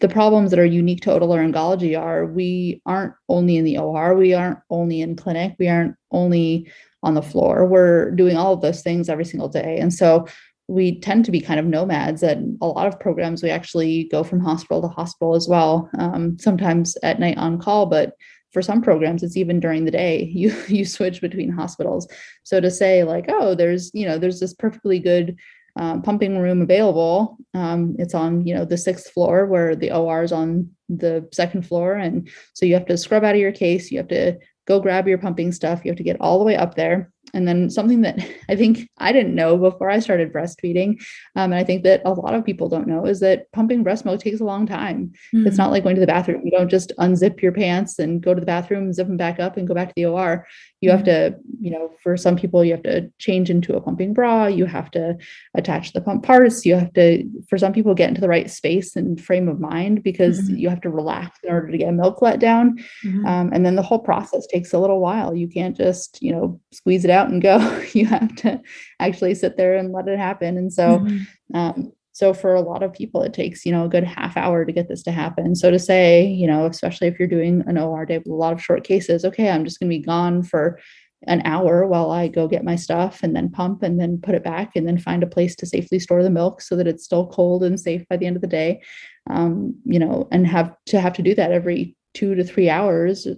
The 0.00 0.08
problems 0.08 0.50
that 0.50 0.58
are 0.58 0.64
unique 0.64 1.02
to 1.02 1.10
otolaryngology 1.10 1.98
are 1.98 2.26
we 2.26 2.82
aren't 2.86 3.14
only 3.28 3.56
in 3.56 3.64
the 3.64 3.78
OR, 3.78 4.16
we 4.16 4.34
aren't 4.34 4.58
only 4.70 5.00
in 5.00 5.14
clinic, 5.14 5.54
we 5.58 5.68
aren't 5.68 5.94
only 6.10 6.70
on 7.04 7.14
the 7.14 7.22
floor. 7.22 7.64
We're 7.64 8.10
doing 8.10 8.36
all 8.36 8.54
of 8.54 8.60
those 8.60 8.82
things 8.82 9.08
every 9.08 9.24
single 9.24 9.48
day. 9.48 9.78
And 9.78 9.94
so 9.94 10.26
we 10.66 11.00
tend 11.00 11.24
to 11.24 11.30
be 11.30 11.40
kind 11.40 11.60
of 11.60 11.66
nomads 11.66 12.22
at 12.22 12.38
a 12.60 12.66
lot 12.66 12.88
of 12.88 13.00
programs. 13.00 13.42
We 13.42 13.50
actually 13.50 14.04
go 14.10 14.24
from 14.24 14.40
hospital 14.40 14.82
to 14.82 14.88
hospital 14.88 15.34
as 15.34 15.48
well, 15.48 15.88
um, 15.98 16.38
sometimes 16.38 16.96
at 17.02 17.20
night 17.20 17.38
on 17.38 17.58
call, 17.58 17.86
but 17.86 18.12
for 18.52 18.62
some 18.62 18.82
programs 18.82 19.22
it's 19.22 19.36
even 19.36 19.60
during 19.60 19.84
the 19.84 19.90
day 19.90 20.22
you 20.34 20.54
you 20.68 20.84
switch 20.84 21.20
between 21.20 21.50
hospitals. 21.50 22.08
So 22.42 22.60
to 22.60 22.70
say 22.70 23.04
like 23.04 23.26
oh 23.28 23.54
there's 23.54 23.90
you 23.94 24.06
know 24.06 24.18
there's 24.18 24.40
this 24.40 24.54
perfectly 24.54 24.98
good 24.98 25.36
uh, 25.78 26.00
pumping 26.00 26.38
room 26.38 26.60
available 26.60 27.36
um, 27.54 27.94
it's 27.98 28.14
on 28.14 28.44
you 28.46 28.54
know 28.54 28.64
the 28.64 28.76
sixth 28.76 29.12
floor 29.12 29.46
where 29.46 29.76
the 29.76 29.92
or 29.92 30.22
is 30.22 30.32
on 30.32 30.70
the 30.88 31.28
second 31.32 31.66
floor. 31.66 31.94
And 31.94 32.28
so 32.54 32.64
you 32.66 32.74
have 32.74 32.86
to 32.86 32.96
scrub 32.96 33.24
out 33.24 33.34
of 33.34 33.40
your 33.40 33.52
case 33.52 33.90
you 33.90 33.98
have 33.98 34.08
to 34.08 34.38
go 34.66 34.80
grab 34.80 35.08
your 35.08 35.18
pumping 35.18 35.52
stuff 35.52 35.84
you 35.84 35.90
have 35.90 35.96
to 35.96 36.02
get 36.02 36.20
all 36.20 36.38
the 36.38 36.44
way 36.44 36.56
up 36.56 36.74
there 36.74 37.10
and 37.34 37.46
then 37.46 37.70
something 37.70 38.02
that 38.02 38.18
I 38.48 38.56
think 38.56 38.88
I 38.98 39.12
didn't 39.12 39.34
know 39.34 39.56
before 39.56 39.90
I 39.90 39.98
started 39.98 40.32
breastfeeding, 40.32 41.00
um, 41.36 41.52
and 41.52 41.54
I 41.54 41.64
think 41.64 41.84
that 41.84 42.02
a 42.04 42.10
lot 42.10 42.34
of 42.34 42.44
people 42.44 42.68
don't 42.68 42.86
know, 42.86 43.06
is 43.06 43.20
that 43.20 43.50
pumping 43.52 43.82
breast 43.82 44.04
milk 44.04 44.20
takes 44.20 44.40
a 44.40 44.44
long 44.44 44.66
time. 44.66 45.12
Mm-hmm. 45.34 45.46
It's 45.46 45.58
not 45.58 45.70
like 45.70 45.82
going 45.82 45.96
to 45.96 46.00
the 46.00 46.06
bathroom. 46.06 46.42
You 46.44 46.50
don't 46.50 46.70
just 46.70 46.92
unzip 46.98 47.40
your 47.42 47.52
pants 47.52 47.98
and 47.98 48.20
go 48.22 48.34
to 48.34 48.40
the 48.40 48.46
bathroom, 48.46 48.92
zip 48.92 49.06
them 49.06 49.16
back 49.16 49.40
up, 49.40 49.56
and 49.56 49.66
go 49.66 49.74
back 49.74 49.88
to 49.88 49.94
the 49.96 50.06
OR. 50.06 50.46
You 50.80 50.90
have 50.90 51.00
mm-hmm. 51.00 51.34
to, 51.34 51.40
you 51.60 51.70
know, 51.70 51.90
for 52.02 52.16
some 52.16 52.36
people, 52.36 52.64
you 52.64 52.72
have 52.72 52.82
to 52.84 53.10
change 53.18 53.50
into 53.50 53.76
a 53.76 53.80
pumping 53.80 54.14
bra. 54.14 54.46
You 54.46 54.66
have 54.66 54.90
to 54.92 55.16
attach 55.54 55.92
the 55.92 56.00
pump 56.00 56.22
parts. 56.22 56.64
You 56.64 56.76
have 56.76 56.92
to, 56.94 57.28
for 57.48 57.58
some 57.58 57.72
people, 57.72 57.94
get 57.94 58.08
into 58.08 58.20
the 58.20 58.28
right 58.28 58.50
space 58.50 58.94
and 58.94 59.20
frame 59.20 59.48
of 59.48 59.60
mind 59.60 60.02
because 60.02 60.40
mm-hmm. 60.42 60.56
you 60.56 60.68
have 60.68 60.80
to 60.82 60.90
relax 60.90 61.38
in 61.42 61.50
order 61.50 61.70
to 61.70 61.78
get 61.78 61.92
milk 61.94 62.22
let 62.22 62.38
down. 62.38 62.78
Mm-hmm. 63.04 63.26
Um, 63.26 63.50
and 63.52 63.66
then 63.66 63.74
the 63.74 63.82
whole 63.82 63.98
process 63.98 64.46
takes 64.46 64.72
a 64.72 64.78
little 64.78 65.00
while. 65.00 65.34
You 65.34 65.48
can't 65.48 65.76
just, 65.76 66.22
you 66.22 66.32
know, 66.32 66.60
squeeze 66.72 67.04
it 67.04 67.10
out 67.10 67.28
and 67.28 67.42
go. 67.42 67.58
you 67.92 68.06
have 68.06 68.34
to 68.36 68.60
actually 69.00 69.34
sit 69.34 69.56
there 69.56 69.76
and 69.76 69.92
let 69.92 70.08
it 70.08 70.18
happen. 70.18 70.56
And 70.56 70.72
so, 70.72 71.00
mm-hmm. 71.00 71.56
um, 71.56 71.92
so 72.18 72.34
for 72.34 72.52
a 72.52 72.60
lot 72.60 72.82
of 72.82 72.92
people, 72.92 73.22
it 73.22 73.32
takes, 73.32 73.64
you 73.64 73.70
know, 73.70 73.84
a 73.84 73.88
good 73.88 74.02
half 74.02 74.36
hour 74.36 74.64
to 74.64 74.72
get 74.72 74.88
this 74.88 75.04
to 75.04 75.12
happen. 75.12 75.54
So 75.54 75.70
to 75.70 75.78
say, 75.78 76.26
you 76.26 76.48
know, 76.48 76.66
especially 76.66 77.06
if 77.06 77.16
you're 77.16 77.28
doing 77.28 77.62
an 77.68 77.78
OR 77.78 78.04
day 78.04 78.18
with 78.18 78.26
a 78.26 78.34
lot 78.34 78.52
of 78.52 78.60
short 78.60 78.82
cases, 78.82 79.24
okay, 79.24 79.48
I'm 79.48 79.64
just 79.64 79.78
going 79.78 79.88
to 79.88 79.96
be 79.96 80.04
gone 80.04 80.42
for 80.42 80.80
an 81.28 81.42
hour 81.44 81.86
while 81.86 82.10
I 82.10 82.26
go 82.26 82.48
get 82.48 82.64
my 82.64 82.74
stuff 82.74 83.20
and 83.22 83.36
then 83.36 83.52
pump 83.52 83.84
and 83.84 84.00
then 84.00 84.20
put 84.20 84.34
it 84.34 84.42
back 84.42 84.74
and 84.74 84.84
then 84.84 84.98
find 84.98 85.22
a 85.22 85.28
place 85.28 85.54
to 85.56 85.66
safely 85.66 86.00
store 86.00 86.24
the 86.24 86.28
milk 86.28 86.60
so 86.60 86.74
that 86.74 86.88
it's 86.88 87.04
still 87.04 87.28
cold 87.28 87.62
and 87.62 87.78
safe 87.78 88.04
by 88.10 88.16
the 88.16 88.26
end 88.26 88.34
of 88.34 88.42
the 88.42 88.48
day. 88.48 88.82
Um, 89.30 89.76
you 89.84 90.00
know, 90.00 90.26
and 90.32 90.44
have 90.44 90.74
to 90.86 91.00
have 91.00 91.12
to 91.12 91.22
do 91.22 91.36
that 91.36 91.52
every 91.52 91.96
two 92.14 92.34
to 92.34 92.42
three 92.42 92.68
hours, 92.68 93.28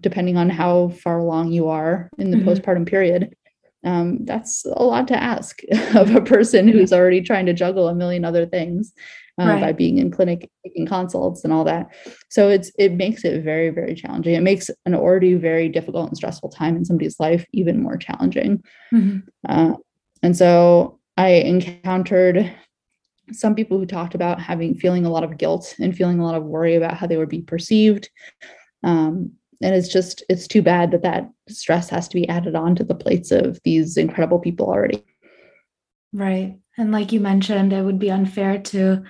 depending 0.00 0.38
on 0.38 0.48
how 0.48 0.88
far 0.88 1.18
along 1.18 1.52
you 1.52 1.68
are 1.68 2.08
in 2.16 2.30
the 2.30 2.38
mm-hmm. 2.38 2.48
postpartum 2.48 2.88
period 2.88 3.34
um, 3.84 4.24
that's 4.24 4.64
a 4.64 4.82
lot 4.82 5.08
to 5.08 5.20
ask 5.20 5.60
of 5.94 6.14
a 6.14 6.20
person 6.20 6.68
who's 6.68 6.92
already 6.92 7.20
trying 7.20 7.46
to 7.46 7.52
juggle 7.52 7.88
a 7.88 7.94
million 7.94 8.24
other 8.24 8.46
things 8.46 8.92
uh, 9.40 9.46
right. 9.46 9.60
by 9.60 9.72
being 9.72 9.98
in 9.98 10.10
clinic 10.10 10.50
taking 10.64 10.86
consults 10.86 11.42
and 11.44 11.52
all 11.52 11.64
that. 11.64 11.88
So 12.28 12.48
it's 12.48 12.70
it 12.78 12.92
makes 12.92 13.24
it 13.24 13.42
very 13.42 13.70
very 13.70 13.94
challenging. 13.94 14.34
It 14.34 14.42
makes 14.42 14.70
an 14.86 14.94
already 14.94 15.34
very 15.34 15.68
difficult 15.68 16.08
and 16.08 16.16
stressful 16.16 16.50
time 16.50 16.76
in 16.76 16.84
somebody's 16.84 17.18
life 17.18 17.46
even 17.52 17.82
more 17.82 17.96
challenging. 17.96 18.62
Mm-hmm. 18.92 19.18
uh, 19.48 19.76
and 20.22 20.36
so 20.36 21.00
i 21.16 21.28
encountered 21.28 22.54
some 23.30 23.54
people 23.54 23.78
who 23.78 23.86
talked 23.86 24.14
about 24.14 24.40
having 24.40 24.74
feeling 24.74 25.04
a 25.06 25.10
lot 25.10 25.24
of 25.24 25.38
guilt 25.38 25.74
and 25.78 25.96
feeling 25.96 26.18
a 26.18 26.24
lot 26.24 26.34
of 26.34 26.44
worry 26.44 26.74
about 26.74 26.96
how 26.96 27.06
they 27.06 27.16
would 27.16 27.28
be 27.28 27.40
perceived. 27.40 28.10
Um, 28.82 29.32
and 29.62 29.74
it's 29.74 29.88
just 29.88 30.22
it's 30.28 30.46
too 30.46 30.62
bad 30.62 30.90
that 30.90 31.02
that 31.02 31.30
stress 31.48 31.88
has 31.90 32.08
to 32.08 32.14
be 32.14 32.28
added 32.28 32.54
on 32.54 32.74
to 32.76 32.84
the 32.84 32.94
plates 32.94 33.30
of 33.30 33.60
these 33.64 33.96
incredible 33.96 34.38
people 34.38 34.66
already. 34.66 35.04
Right. 36.12 36.58
And 36.76 36.92
like 36.92 37.12
you 37.12 37.20
mentioned 37.20 37.72
it 37.72 37.82
would 37.82 37.98
be 37.98 38.10
unfair 38.10 38.58
to 38.58 39.04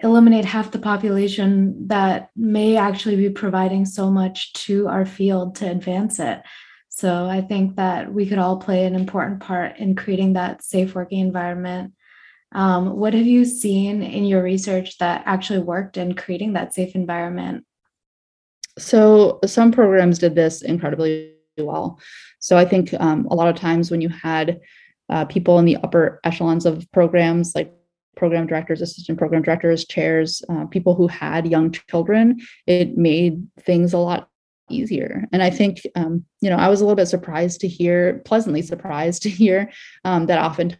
eliminate 0.00 0.44
half 0.44 0.70
the 0.70 0.78
population 0.78 1.88
that 1.88 2.30
may 2.36 2.76
actually 2.76 3.16
be 3.16 3.30
providing 3.30 3.86
so 3.86 4.10
much 4.10 4.52
to 4.52 4.86
our 4.88 5.06
field 5.06 5.56
to 5.56 5.70
advance 5.70 6.18
it. 6.18 6.42
So 6.88 7.26
i 7.26 7.42
think 7.42 7.76
that 7.76 8.12
we 8.12 8.26
could 8.26 8.38
all 8.38 8.58
play 8.58 8.84
an 8.84 8.94
important 8.94 9.40
part 9.40 9.78
in 9.78 9.96
creating 9.96 10.34
that 10.34 10.62
safe 10.62 10.94
working 10.94 11.20
environment. 11.20 11.92
Um, 12.52 12.96
what 12.96 13.12
have 13.12 13.26
you 13.26 13.44
seen 13.44 14.02
in 14.02 14.24
your 14.24 14.42
research 14.42 14.98
that 14.98 15.22
actually 15.26 15.58
worked 15.58 15.96
in 15.96 16.14
creating 16.14 16.54
that 16.54 16.72
safe 16.72 16.94
environment 16.94 17.66
so 18.78 19.38
some 19.44 19.72
programs 19.72 20.18
did 20.18 20.34
this 20.34 20.62
incredibly 20.62 21.32
well. 21.58 21.98
So 22.38 22.56
I 22.56 22.64
think 22.64 22.92
um, 23.00 23.26
a 23.30 23.34
lot 23.34 23.48
of 23.48 23.56
times 23.56 23.90
when 23.90 24.00
you 24.00 24.08
had 24.08 24.60
uh, 25.08 25.24
people 25.24 25.58
in 25.58 25.64
the 25.64 25.76
upper 25.76 26.20
echelons 26.24 26.66
of 26.66 26.86
programs, 26.92 27.54
like 27.54 27.72
program 28.16 28.46
directors, 28.46 28.80
assistant 28.80 29.18
program 29.18 29.42
directors, 29.42 29.86
chairs, 29.86 30.42
uh, 30.48 30.66
people 30.66 30.94
who 30.94 31.06
had 31.06 31.46
young 31.46 31.70
children, 31.70 32.40
it 32.66 32.96
made 32.96 33.46
things 33.60 33.92
a 33.92 33.98
lot 33.98 34.28
easier. 34.68 35.26
And 35.32 35.42
I 35.42 35.50
think, 35.50 35.80
um, 35.94 36.24
you 36.40 36.50
know, 36.50 36.56
I 36.56 36.68
was 36.68 36.80
a 36.80 36.84
little 36.84 36.96
bit 36.96 37.06
surprised 37.06 37.60
to 37.60 37.68
hear, 37.68 38.20
pleasantly 38.24 38.62
surprised 38.62 39.22
to 39.22 39.30
hear 39.30 39.70
um, 40.04 40.26
that 40.26 40.38
often 40.38 40.76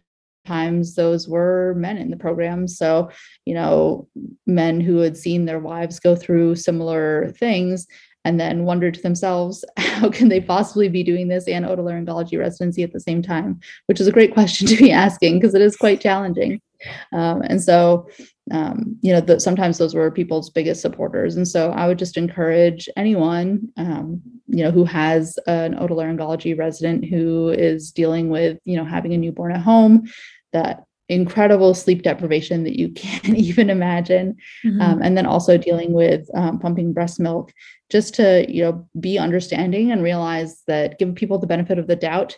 times 0.47 0.95
those 0.95 1.27
were 1.27 1.75
men 1.77 1.97
in 1.97 2.09
the 2.09 2.17
program. 2.17 2.67
So, 2.67 3.09
you 3.45 3.53
know, 3.53 4.07
men 4.45 4.81
who 4.81 4.97
had 4.97 5.17
seen 5.17 5.45
their 5.45 5.59
wives 5.59 5.99
go 5.99 6.15
through 6.15 6.55
similar 6.55 7.29
things 7.37 7.87
and 8.25 8.39
then 8.39 8.65
wondered 8.65 8.93
to 8.93 9.01
themselves, 9.01 9.63
how 9.77 10.09
can 10.09 10.29
they 10.29 10.41
possibly 10.41 10.89
be 10.89 11.03
doing 11.03 11.27
this 11.27 11.47
and 11.47 11.65
otolaryngology 11.65 12.37
residency 12.37 12.83
at 12.83 12.93
the 12.93 12.99
same 12.99 13.21
time? 13.21 13.59
Which 13.85 14.01
is 14.01 14.07
a 14.07 14.11
great 14.11 14.33
question 14.37 14.67
to 14.67 14.77
be 14.77 14.91
asking 14.91 15.39
because 15.39 15.55
it 15.55 15.61
is 15.61 15.77
quite 15.77 16.01
challenging. 16.01 16.61
Um, 17.13 17.41
and 17.41 17.61
so, 17.61 18.07
um, 18.51 18.97
you 19.01 19.13
know, 19.13 19.21
the, 19.21 19.39
sometimes 19.39 19.77
those 19.77 19.95
were 19.95 20.11
people's 20.11 20.49
biggest 20.49 20.81
supporters. 20.81 21.35
And 21.35 21.47
so 21.47 21.71
I 21.71 21.87
would 21.87 21.99
just 21.99 22.17
encourage 22.17 22.87
anyone, 22.95 23.69
um, 23.77 24.21
you 24.47 24.63
know, 24.63 24.71
who 24.71 24.83
has 24.85 25.37
an 25.47 25.75
otolaryngology 25.75 26.57
resident 26.57 27.05
who 27.05 27.49
is 27.49 27.91
dealing 27.91 28.29
with, 28.29 28.59
you 28.65 28.77
know, 28.77 28.85
having 28.85 29.13
a 29.13 29.17
newborn 29.17 29.53
at 29.53 29.61
home, 29.61 30.07
that 30.53 30.83
incredible 31.09 31.73
sleep 31.73 32.03
deprivation 32.03 32.63
that 32.63 32.77
you 32.77 32.89
can't 32.95 33.37
even 33.37 33.69
imagine. 33.69 34.35
Mm-hmm. 34.65 34.81
um, 34.81 35.01
and 35.01 35.17
then 35.17 35.25
also 35.25 35.57
dealing 35.57 35.93
with 35.93 36.27
um, 36.35 36.59
pumping 36.59 36.93
breast 36.93 37.19
milk 37.19 37.53
just 37.89 38.13
to 38.15 38.45
you 38.49 38.63
know 38.63 38.87
be 38.99 39.17
understanding 39.17 39.91
and 39.91 40.03
realize 40.03 40.63
that 40.67 40.99
give 40.99 41.15
people 41.15 41.39
the 41.39 41.47
benefit 41.47 41.79
of 41.79 41.87
the 41.87 41.95
doubt 41.95 42.37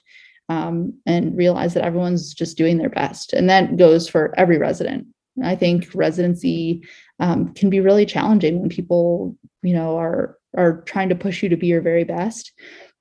um, 0.49 0.93
and 1.05 1.37
realize 1.37 1.73
that 1.73 1.83
everyone's 1.83 2.33
just 2.33 2.57
doing 2.57 2.77
their 2.77 2.89
best. 2.89 3.33
And 3.33 3.49
that 3.49 3.77
goes 3.77 4.07
for 4.09 4.33
every 4.37 4.57
resident. 4.57 5.07
I 5.43 5.55
think 5.55 5.89
residency 5.93 6.83
um, 7.19 7.53
can 7.53 7.69
be 7.69 7.79
really 7.79 8.05
challenging 8.05 8.59
when 8.59 8.69
people 8.69 9.35
you 9.61 9.73
know 9.73 9.97
are 9.97 10.37
are 10.55 10.81
trying 10.81 11.09
to 11.09 11.15
push 11.15 11.43
you 11.43 11.49
to 11.49 11.57
be 11.57 11.67
your 11.67 11.81
very 11.81 12.03
best. 12.03 12.53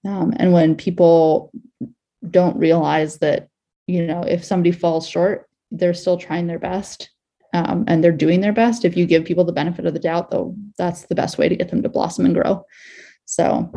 Um, 0.06 0.32
and 0.36 0.52
when 0.52 0.76
people 0.76 1.50
don't 2.30 2.56
realize 2.56 3.18
that 3.18 3.48
you 3.88 4.06
know 4.06 4.22
if 4.22 4.44
somebody 4.44 4.70
falls 4.70 5.08
short 5.08 5.48
they're 5.72 5.94
still 5.94 6.16
trying 6.16 6.46
their 6.46 6.58
best 6.58 7.10
um, 7.54 7.84
and 7.88 8.02
they're 8.02 8.12
doing 8.12 8.40
their 8.40 8.52
best. 8.52 8.84
If 8.84 8.96
you 8.96 9.06
give 9.06 9.24
people 9.24 9.44
the 9.44 9.52
benefit 9.52 9.86
of 9.86 9.94
the 9.94 10.00
doubt 10.00 10.30
though 10.30 10.54
that's 10.76 11.02
the 11.06 11.14
best 11.14 11.38
way 11.38 11.48
to 11.48 11.56
get 11.56 11.70
them 11.70 11.82
to 11.82 11.88
blossom 11.88 12.26
and 12.26 12.34
grow. 12.34 12.64
So 13.24 13.72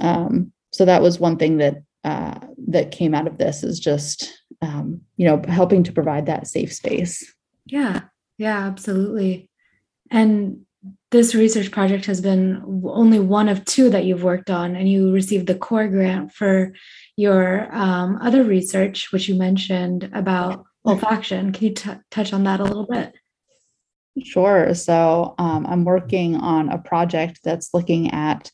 um, 0.00 0.52
so 0.72 0.84
that 0.84 1.02
was 1.02 1.20
one 1.20 1.36
thing 1.36 1.58
that 1.58 1.82
uh, 2.04 2.38
that 2.68 2.92
came 2.92 3.14
out 3.14 3.26
of 3.26 3.38
this 3.38 3.62
is 3.62 3.80
just 3.80 4.42
um, 4.62 5.00
you 5.16 5.26
know 5.26 5.42
helping 5.48 5.82
to 5.84 5.92
provide 5.92 6.26
that 6.26 6.46
safe 6.46 6.72
space. 6.72 7.32
Yeah. 7.64 8.02
Yeah 8.38 8.66
absolutely. 8.66 9.48
And 10.10 10.65
this 11.10 11.34
research 11.34 11.70
project 11.70 12.04
has 12.06 12.20
been 12.20 12.62
only 12.84 13.18
one 13.18 13.48
of 13.48 13.64
two 13.64 13.90
that 13.90 14.04
you've 14.04 14.24
worked 14.24 14.50
on 14.50 14.74
and 14.74 14.88
you 14.90 15.12
received 15.12 15.46
the 15.46 15.54
core 15.54 15.88
grant 15.88 16.32
for 16.32 16.72
your 17.16 17.74
um, 17.74 18.18
other 18.20 18.42
research, 18.42 19.12
which 19.12 19.28
you 19.28 19.34
mentioned 19.34 20.10
about 20.12 20.64
olfaction. 20.86 21.54
Can 21.54 21.68
you 21.68 21.74
t- 21.74 21.90
touch 22.10 22.32
on 22.32 22.44
that 22.44 22.60
a 22.60 22.64
little 22.64 22.86
bit? 22.86 23.14
Sure. 24.24 24.74
So 24.74 25.34
um, 25.38 25.66
I'm 25.66 25.84
working 25.84 26.36
on 26.36 26.70
a 26.70 26.78
project 26.78 27.40
that's 27.44 27.72
looking 27.72 28.10
at 28.12 28.50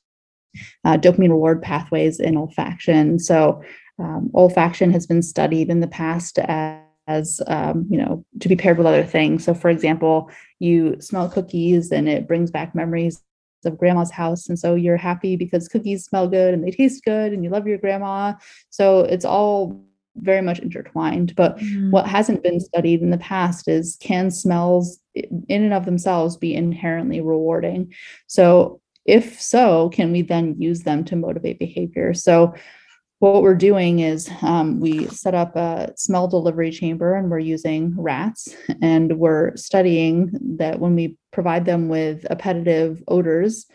uh, 0.84 0.98
dopamine 0.98 1.30
reward 1.30 1.62
pathways 1.62 2.20
in 2.20 2.34
olfaction. 2.34 3.20
So 3.20 3.62
um, 3.98 4.30
olfaction 4.34 4.92
has 4.92 5.06
been 5.06 5.22
studied 5.22 5.70
in 5.70 5.80
the 5.80 5.88
past 5.88 6.38
as 6.38 6.82
as 7.08 7.40
um, 7.46 7.86
you 7.90 7.98
know 7.98 8.24
to 8.40 8.48
be 8.48 8.56
paired 8.56 8.78
with 8.78 8.86
other 8.86 9.04
things 9.04 9.44
so 9.44 9.54
for 9.54 9.70
example 9.70 10.30
you 10.62 11.00
smell 11.00 11.28
cookies 11.28 11.90
and 11.90 12.08
it 12.08 12.28
brings 12.28 12.50
back 12.50 12.74
memories 12.74 13.20
of 13.64 13.76
grandma's 13.78 14.10
house. 14.10 14.48
And 14.48 14.58
so 14.58 14.74
you're 14.76 14.96
happy 14.96 15.36
because 15.36 15.68
cookies 15.68 16.04
smell 16.04 16.28
good 16.28 16.54
and 16.54 16.64
they 16.64 16.70
taste 16.70 17.04
good 17.04 17.32
and 17.32 17.42
you 17.42 17.50
love 17.50 17.66
your 17.66 17.78
grandma. 17.78 18.34
So 18.70 19.00
it's 19.00 19.24
all 19.24 19.84
very 20.16 20.40
much 20.40 20.60
intertwined. 20.60 21.34
But 21.34 21.58
mm-hmm. 21.58 21.90
what 21.90 22.06
hasn't 22.06 22.44
been 22.44 22.60
studied 22.60 23.02
in 23.02 23.10
the 23.10 23.18
past 23.18 23.66
is 23.66 23.96
can 24.00 24.30
smells 24.30 25.00
in 25.14 25.64
and 25.64 25.74
of 25.74 25.84
themselves 25.84 26.36
be 26.36 26.54
inherently 26.54 27.20
rewarding? 27.20 27.92
So 28.28 28.80
if 29.04 29.40
so, 29.40 29.88
can 29.88 30.12
we 30.12 30.22
then 30.22 30.54
use 30.60 30.82
them 30.82 31.04
to 31.06 31.16
motivate 31.16 31.58
behavior? 31.58 32.14
So 32.14 32.54
what 33.22 33.42
we're 33.42 33.54
doing 33.54 34.00
is 34.00 34.28
um, 34.42 34.80
we 34.80 35.06
set 35.06 35.32
up 35.32 35.54
a 35.54 35.92
smell 35.96 36.26
delivery 36.26 36.72
chamber 36.72 37.14
and 37.14 37.30
we're 37.30 37.38
using 37.38 37.94
rats 37.96 38.48
and 38.82 39.16
we're 39.16 39.54
studying 39.56 40.32
that 40.56 40.80
when 40.80 40.96
we 40.96 41.16
provide 41.30 41.64
them 41.64 41.88
with 41.88 42.26
appetitive 42.32 43.00
odors 43.06 43.66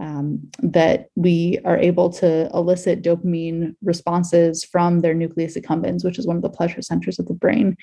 um, 0.00 0.40
that 0.60 1.10
we 1.16 1.58
are 1.66 1.76
able 1.76 2.08
to 2.08 2.48
elicit 2.54 3.02
dopamine 3.02 3.76
responses 3.82 4.64
from 4.64 5.00
their 5.00 5.12
nucleus 5.12 5.54
accumbens, 5.54 6.02
which 6.02 6.18
is 6.18 6.26
one 6.26 6.36
of 6.36 6.42
the 6.42 6.48
pleasure 6.48 6.80
centers 6.80 7.18
of 7.18 7.26
the 7.26 7.34
brain. 7.34 7.76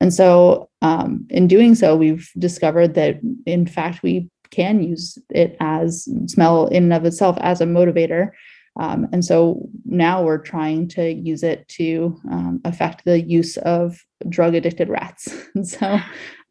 And 0.00 0.14
so, 0.14 0.70
um, 0.80 1.26
in 1.28 1.48
doing 1.48 1.74
so, 1.74 1.96
we've 1.96 2.30
discovered 2.38 2.94
that, 2.94 3.18
in 3.46 3.66
fact, 3.66 4.04
we 4.04 4.30
can 4.50 4.80
use 4.80 5.18
it 5.30 5.56
as 5.58 6.08
smell 6.26 6.68
in 6.68 6.84
and 6.84 6.92
of 6.92 7.04
itself 7.04 7.36
as 7.40 7.60
a 7.60 7.66
motivator 7.66 8.30
Um, 8.78 9.08
and 9.12 9.24
so 9.24 9.68
now 9.84 10.22
we're 10.22 10.38
trying 10.38 10.88
to 10.88 11.12
use 11.12 11.42
it 11.42 11.66
to 11.68 12.18
um, 12.30 12.60
affect 12.64 13.04
the 13.04 13.20
use 13.20 13.56
of 13.58 14.00
drug 14.28 14.54
addicted 14.54 14.88
rats. 14.88 15.28
And 15.54 15.66
so 15.66 15.98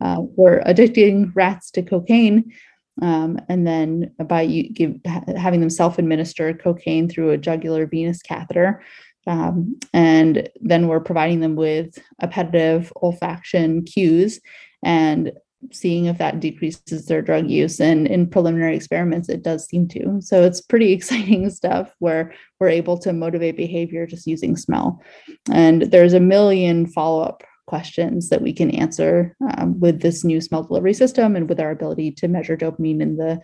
uh, 0.02 0.18
we're 0.20 0.62
addicting 0.64 1.32
rats 1.34 1.72
to 1.72 1.82
cocaine. 1.82 2.52
Um, 3.02 3.40
and 3.48 3.66
then 3.66 4.12
by 4.26 4.46
give, 4.46 4.96
having 5.06 5.62
them 5.62 5.70
self 5.70 5.98
administer 5.98 6.54
cocaine 6.54 7.08
through 7.08 7.30
a 7.30 7.38
jugular 7.38 7.86
venous 7.86 8.22
catheter. 8.22 8.84
Um, 9.28 9.78
and 9.94 10.50
then 10.62 10.88
we're 10.88 11.00
providing 11.00 11.42
them 11.42 11.56
with 11.56 12.00
appetitive 12.22 12.92
olfaction 13.02 13.86
cues 13.86 14.40
and 14.84 15.32
seeing 15.72 16.06
if 16.06 16.18
that 16.18 16.40
decreases 16.40 17.06
their 17.06 17.22
drug 17.22 17.50
use. 17.50 17.80
And 17.80 18.08
in 18.08 18.28
preliminary 18.28 18.76
experiments, 18.76 19.30
it 19.30 19.44
does 19.44 19.66
seem 19.68 19.88
to. 19.90 20.22
So 20.22 20.44
it's 20.44 20.62
pretty 20.62 20.94
exciting 20.94 21.50
stuff 21.50 21.94
where 22.00 22.34
we're 22.60 22.70
able 22.70 22.98
to 23.00 23.14
motivate 23.14 23.58
behavior 23.58 24.06
just 24.06 24.28
using 24.28 24.56
smell. 24.56 25.02
And 25.52 25.84
there's 25.84 26.14
a 26.14 26.20
million 26.20 26.88
follow 26.88 27.22
up 27.22 27.44
questions 27.68 28.30
that 28.30 28.42
we 28.42 28.54
can 28.54 28.72
answer 28.72 29.36
um, 29.58 29.78
with 29.80 30.02
this 30.02 30.24
new 30.24 30.40
smell 30.40 30.64
delivery 30.64 30.94
system 30.94 31.36
and 31.36 31.50
with 31.50 31.60
our 31.60 31.72
ability 31.72 32.12
to 32.12 32.28
measure 32.28 32.56
dopamine 32.56 33.02
in 33.02 33.18
the 33.18 33.40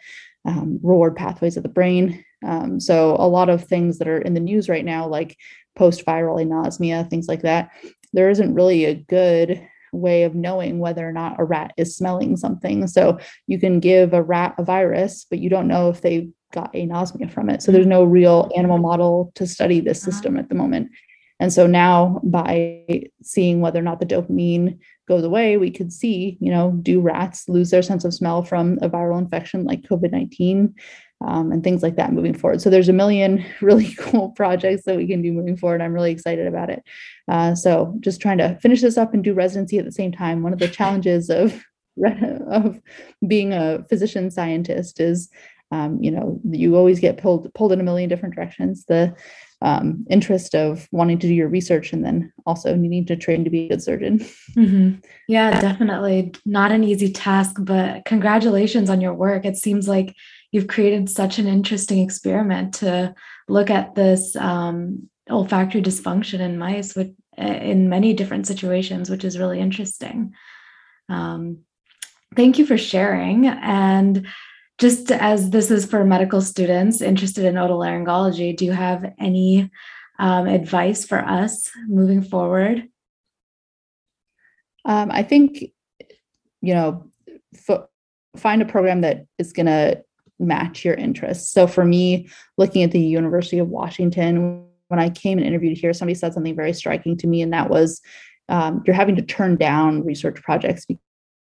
um, 0.46 0.79
reward 0.82 1.15
pathways 1.15 1.58
of 1.58 1.63
the 1.63 1.70
brain. 1.70 2.24
Um, 2.46 2.79
so, 2.79 3.15
a 3.20 3.27
lot 3.27 3.50
of 3.50 3.65
things 3.65 4.00
that 4.00 4.08
are 4.08 4.20
in 4.20 4.34
the 4.34 4.39
news 4.39 4.67
right 4.67 4.84
now, 4.84 5.08
like 5.08 5.38
post 5.75 6.05
viral 6.05 6.43
anosmia, 6.43 7.10
things 7.10 7.27
like 7.27 7.41
that, 7.41 7.72
there 8.13 8.29
isn't 8.29 8.53
really 8.53 8.86
a 8.86 8.96
good 8.96 9.67
way 9.93 10.23
of 10.23 10.35
knowing 10.35 10.79
whether 10.79 11.07
or 11.07 11.13
not 11.13 11.39
a 11.39 11.43
rat 11.43 11.73
is 11.77 11.95
smelling 11.95 12.35
something. 12.35 12.88
So 12.88 13.19
you 13.47 13.59
can 13.59 13.79
give 13.79 14.13
a 14.13 14.23
rat 14.23 14.55
a 14.57 14.63
virus, 14.63 15.25
but 15.29 15.39
you 15.39 15.50
don't 15.50 15.67
know 15.67 15.89
if 15.89 16.01
they 16.01 16.29
got 16.51 16.73
anosmia 16.73 17.29
from 17.29 17.50
it. 17.50 17.62
So 17.62 17.71
there's 17.71 17.88
no 17.88 18.03
real 18.03 18.50
animal 18.55 18.77
model 18.77 19.31
to 19.35 19.47
study 19.47 19.79
this 19.79 20.01
uh-huh. 20.03 20.12
system 20.12 20.38
at 20.38 20.50
the 20.50 20.55
moment. 20.55 20.89
And 21.43 21.51
so 21.51 21.67
now 21.67 22.21
by 22.23 23.09
seeing 23.21 23.59
whether 23.59 23.79
or 23.79 23.83
not 23.83 24.00
the 24.00 24.05
dopamine 24.05 24.79
goes 25.09 25.25
away, 25.25 25.57
we 25.57 25.71
could 25.71 25.91
see, 25.91 26.38
you 26.39 26.50
know, 26.50 26.71
do 26.81 27.01
rats 27.01 27.50
lose 27.50 27.69
their 27.69 27.81
sense 27.81 28.05
of 28.05 28.13
smell 28.13 28.43
from 28.43 28.79
a 28.81 28.89
viral 28.89 29.19
infection 29.19 29.65
like 29.65 29.81
COVID 29.81 30.12
19? 30.12 30.73
um, 31.25 31.51
and 31.51 31.63
things 31.63 31.81
like 31.81 31.95
that 31.95 32.13
moving 32.13 32.33
forward. 32.33 32.62
So 32.62 32.69
there's 32.69 32.89
a 32.89 32.93
million 32.93 33.45
really 33.62 33.93
cool 33.95 34.31
projects 34.31 34.83
that 34.85 34.97
we 34.97 35.07
can 35.07 35.21
do 35.21 35.31
moving 35.31 35.57
forward. 35.57 35.81
I'm 35.81 35.93
really 35.93 36.12
excited 36.12 36.47
about 36.47 36.69
it. 36.69 36.83
Uh, 37.27 37.55
so 37.55 37.95
just 38.01 38.21
trying 38.21 38.39
to 38.39 38.57
finish 38.62 38.81
this 38.81 38.97
up 38.97 39.13
and 39.13 39.23
do 39.23 39.33
residency 39.33 39.79
at 39.79 39.85
the 39.85 39.91
same 39.91 40.12
time. 40.12 40.43
One 40.43 40.53
of 40.53 40.59
the 40.59 40.67
challenges 40.67 41.29
of 41.29 41.63
of 42.50 42.79
being 43.27 43.53
a 43.53 43.85
physician 43.88 44.31
scientist 44.31 45.00
is, 45.00 45.29
um, 45.71 46.01
you 46.01 46.09
know, 46.09 46.41
you 46.43 46.75
always 46.75 47.00
get 47.00 47.17
pulled 47.17 47.53
pulled 47.53 47.71
in 47.71 47.79
a 47.79 47.83
million 47.83 48.09
different 48.09 48.35
directions. 48.35 48.85
The 48.85 49.15
um, 49.63 50.05
interest 50.10 50.53
of 50.53 50.88
wanting 50.91 51.17
to 51.20 51.27
do 51.27 51.34
your 51.34 51.48
research 51.48 51.93
and 51.93 52.05
then 52.05 52.32
also 52.46 52.75
needing 52.75 53.05
to 53.05 53.15
train 53.15 53.46
to 53.46 53.50
be 53.50 53.65
a 53.65 53.70
good 53.70 53.82
surgeon. 53.82 54.20
Mm-hmm. 54.58 55.00
Yeah, 55.29 55.60
definitely 55.60 56.34
not 56.46 56.74
an 56.74 56.84
easy 56.84 57.12
task, 57.12 57.55
but 57.60 58.03
congratulations 58.03 58.89
on 58.89 59.00
your 59.00 59.13
work. 59.13 59.46
It 59.46 59.55
seems 59.55 59.88
like 59.88 60.15
you've 60.51 60.67
created 60.67 61.10
such 61.10 61.39
an 61.39 61.48
interesting 61.48 62.00
experiment 62.00 62.74
to 62.75 63.15
look 63.48 63.70
at 63.70 63.96
this 63.96 64.36
um, 64.36 65.10
olfactory 65.29 65.82
dysfunction 65.82 66.41
in 66.41 66.60
mice 66.60 66.93
with, 66.93 67.15
in 67.38 67.88
many 67.88 68.13
different 68.13 68.46
situations, 68.46 69.10
which 69.10 69.24
is 69.24 69.39
really 69.39 69.62
interesting. 69.62 70.34
Um, 71.08 71.60
thank 72.36 72.60
you 72.60 72.65
for 72.65 72.77
sharing. 72.77 73.48
And 73.48 74.27
just 74.80 75.12
as 75.12 75.50
this 75.51 75.72
is 75.72 75.86
for 75.86 76.03
medical 76.03 76.42
students 76.42 77.01
interested 77.01 77.46
in 77.46 77.56
otolaryngology, 77.56 78.56
do 78.56 78.65
you 78.65 78.72
have 78.72 79.13
any 79.20 79.70
um, 80.20 80.48
advice 80.48 81.06
for 81.06 81.20
us 81.20 81.70
moving 81.88 82.22
forward? 82.22 82.88
Um, 84.86 85.12
I 85.12 85.24
think, 85.24 85.63
you 86.62 86.74
know, 86.74 87.10
find 88.36 88.62
a 88.62 88.65
program 88.65 89.01
that 89.01 89.25
is 89.38 89.53
going 89.53 89.68
to 89.68 90.03
match 90.39 90.84
your 90.84 90.96
interests. 90.96 91.51
So 91.51 91.68
for 91.68 91.86
me, 91.86 92.27
looking 92.58 92.84
at 92.84 92.92
the 92.92 93.00
University 93.00 93.60
of 93.60 93.70
Washington, 93.70 94.65
when 94.88 95.00
I 95.00 95.10
came 95.10 95.38
and 95.38 95.48
interviewed 95.48 95.77
here, 95.77 95.94
somebody 95.94 96.15
said 96.15 96.34
something 96.34 96.56
very 96.56 96.74
striking 96.74 97.18
to 97.18 97.27
me, 97.27 97.42
and 97.42 97.53
that 97.53 97.70
was 97.70 98.01
um, 98.50 98.84
you're 98.86 98.96
having 98.96 99.15
to 99.15 99.22
turn 99.22 99.55
down 99.55 100.03
research 100.03 100.42
projects 100.42 100.86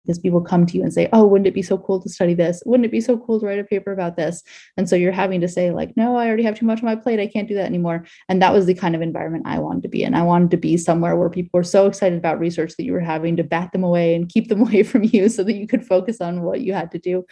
because 0.03 0.19
people 0.19 0.41
come 0.41 0.65
to 0.65 0.77
you 0.77 0.83
and 0.83 0.93
say, 0.93 1.09
"Oh, 1.13 1.25
wouldn't 1.25 1.47
it 1.47 1.53
be 1.53 1.61
so 1.61 1.77
cool 1.77 2.01
to 2.01 2.09
study 2.09 2.33
this? 2.33 2.61
Wouldn't 2.65 2.85
it 2.85 2.91
be 2.91 3.01
so 3.01 3.17
cool 3.17 3.39
to 3.39 3.45
write 3.45 3.59
a 3.59 3.63
paper 3.63 3.91
about 3.91 4.15
this?" 4.15 4.43
And 4.77 4.87
so 4.87 4.95
you're 4.95 5.11
having 5.11 5.41
to 5.41 5.47
say, 5.47 5.71
like, 5.71 5.95
"No, 5.97 6.15
I 6.15 6.27
already 6.27 6.43
have 6.43 6.57
too 6.57 6.65
much 6.65 6.79
on 6.79 6.85
my 6.85 6.95
plate. 6.95 7.19
I 7.19 7.27
can't 7.27 7.47
do 7.47 7.55
that 7.55 7.65
anymore." 7.65 8.05
And 8.29 8.41
that 8.41 8.53
was 8.53 8.65
the 8.65 8.73
kind 8.73 8.95
of 8.95 9.01
environment 9.01 9.47
I 9.47 9.59
wanted 9.59 9.83
to 9.83 9.89
be 9.89 10.03
in. 10.03 10.13
I 10.13 10.23
wanted 10.23 10.51
to 10.51 10.57
be 10.57 10.77
somewhere 10.77 11.15
where 11.15 11.29
people 11.29 11.57
were 11.57 11.63
so 11.63 11.87
excited 11.87 12.17
about 12.17 12.39
research 12.39 12.75
that 12.77 12.83
you 12.83 12.93
were 12.93 12.99
having 12.99 13.37
to 13.37 13.43
bat 13.43 13.71
them 13.71 13.83
away 13.83 14.15
and 14.15 14.29
keep 14.29 14.49
them 14.49 14.61
away 14.67 14.83
from 14.83 15.03
you 15.03 15.29
so 15.29 15.43
that 15.43 15.53
you 15.55 15.67
could 15.67 15.85
focus 15.85 16.21
on 16.21 16.43
what 16.43 16.61
you 16.61 16.73
had 16.73 16.91
to 16.91 16.99
do. 16.99 17.25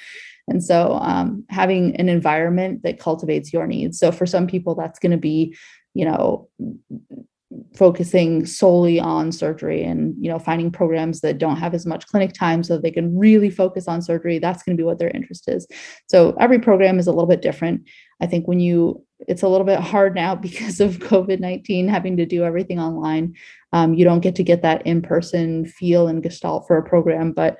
And 0.47 0.63
so 0.63 0.97
um, 1.01 1.45
having 1.49 1.95
an 1.97 2.09
environment 2.09 2.83
that 2.83 2.99
cultivates 2.99 3.53
your 3.53 3.67
needs. 3.67 3.99
So 3.99 4.11
for 4.11 4.25
some 4.25 4.47
people, 4.47 4.75
that's 4.75 4.99
going 4.99 5.11
to 5.11 5.17
be, 5.17 5.55
you 5.93 6.05
know, 6.05 6.49
focusing 7.75 8.45
solely 8.45 8.99
on 8.99 9.31
surgery 9.31 9.83
and 9.83 10.15
you 10.19 10.31
know 10.31 10.39
finding 10.39 10.71
programs 10.71 11.21
that 11.21 11.37
don't 11.37 11.57
have 11.57 11.73
as 11.73 11.85
much 11.85 12.07
clinic 12.07 12.33
time 12.33 12.63
so 12.63 12.77
they 12.77 12.91
can 12.91 13.17
really 13.17 13.49
focus 13.49 13.87
on 13.87 14.01
surgery 14.01 14.39
that's 14.39 14.63
going 14.63 14.75
to 14.75 14.81
be 14.81 14.85
what 14.85 14.99
their 14.99 15.09
interest 15.09 15.49
is. 15.49 15.67
So 16.07 16.35
every 16.39 16.59
program 16.59 16.99
is 16.99 17.07
a 17.07 17.11
little 17.11 17.27
bit 17.27 17.41
different. 17.41 17.87
I 18.21 18.27
think 18.27 18.47
when 18.47 18.59
you 18.59 19.03
it's 19.27 19.43
a 19.43 19.47
little 19.47 19.65
bit 19.65 19.79
hard 19.79 20.15
now 20.15 20.35
because 20.47 20.79
of 20.79 20.99
covid-19 20.99 21.89
having 21.89 22.17
to 22.17 22.25
do 22.25 22.43
everything 22.43 22.79
online. 22.79 23.35
Um, 23.73 23.93
you 23.93 24.03
don't 24.03 24.21
get 24.21 24.35
to 24.35 24.43
get 24.43 24.61
that 24.63 24.85
in-person 24.85 25.65
feel 25.65 26.07
and 26.07 26.23
gestalt 26.23 26.67
for 26.67 26.77
a 26.77 26.83
program 26.83 27.31
but 27.31 27.57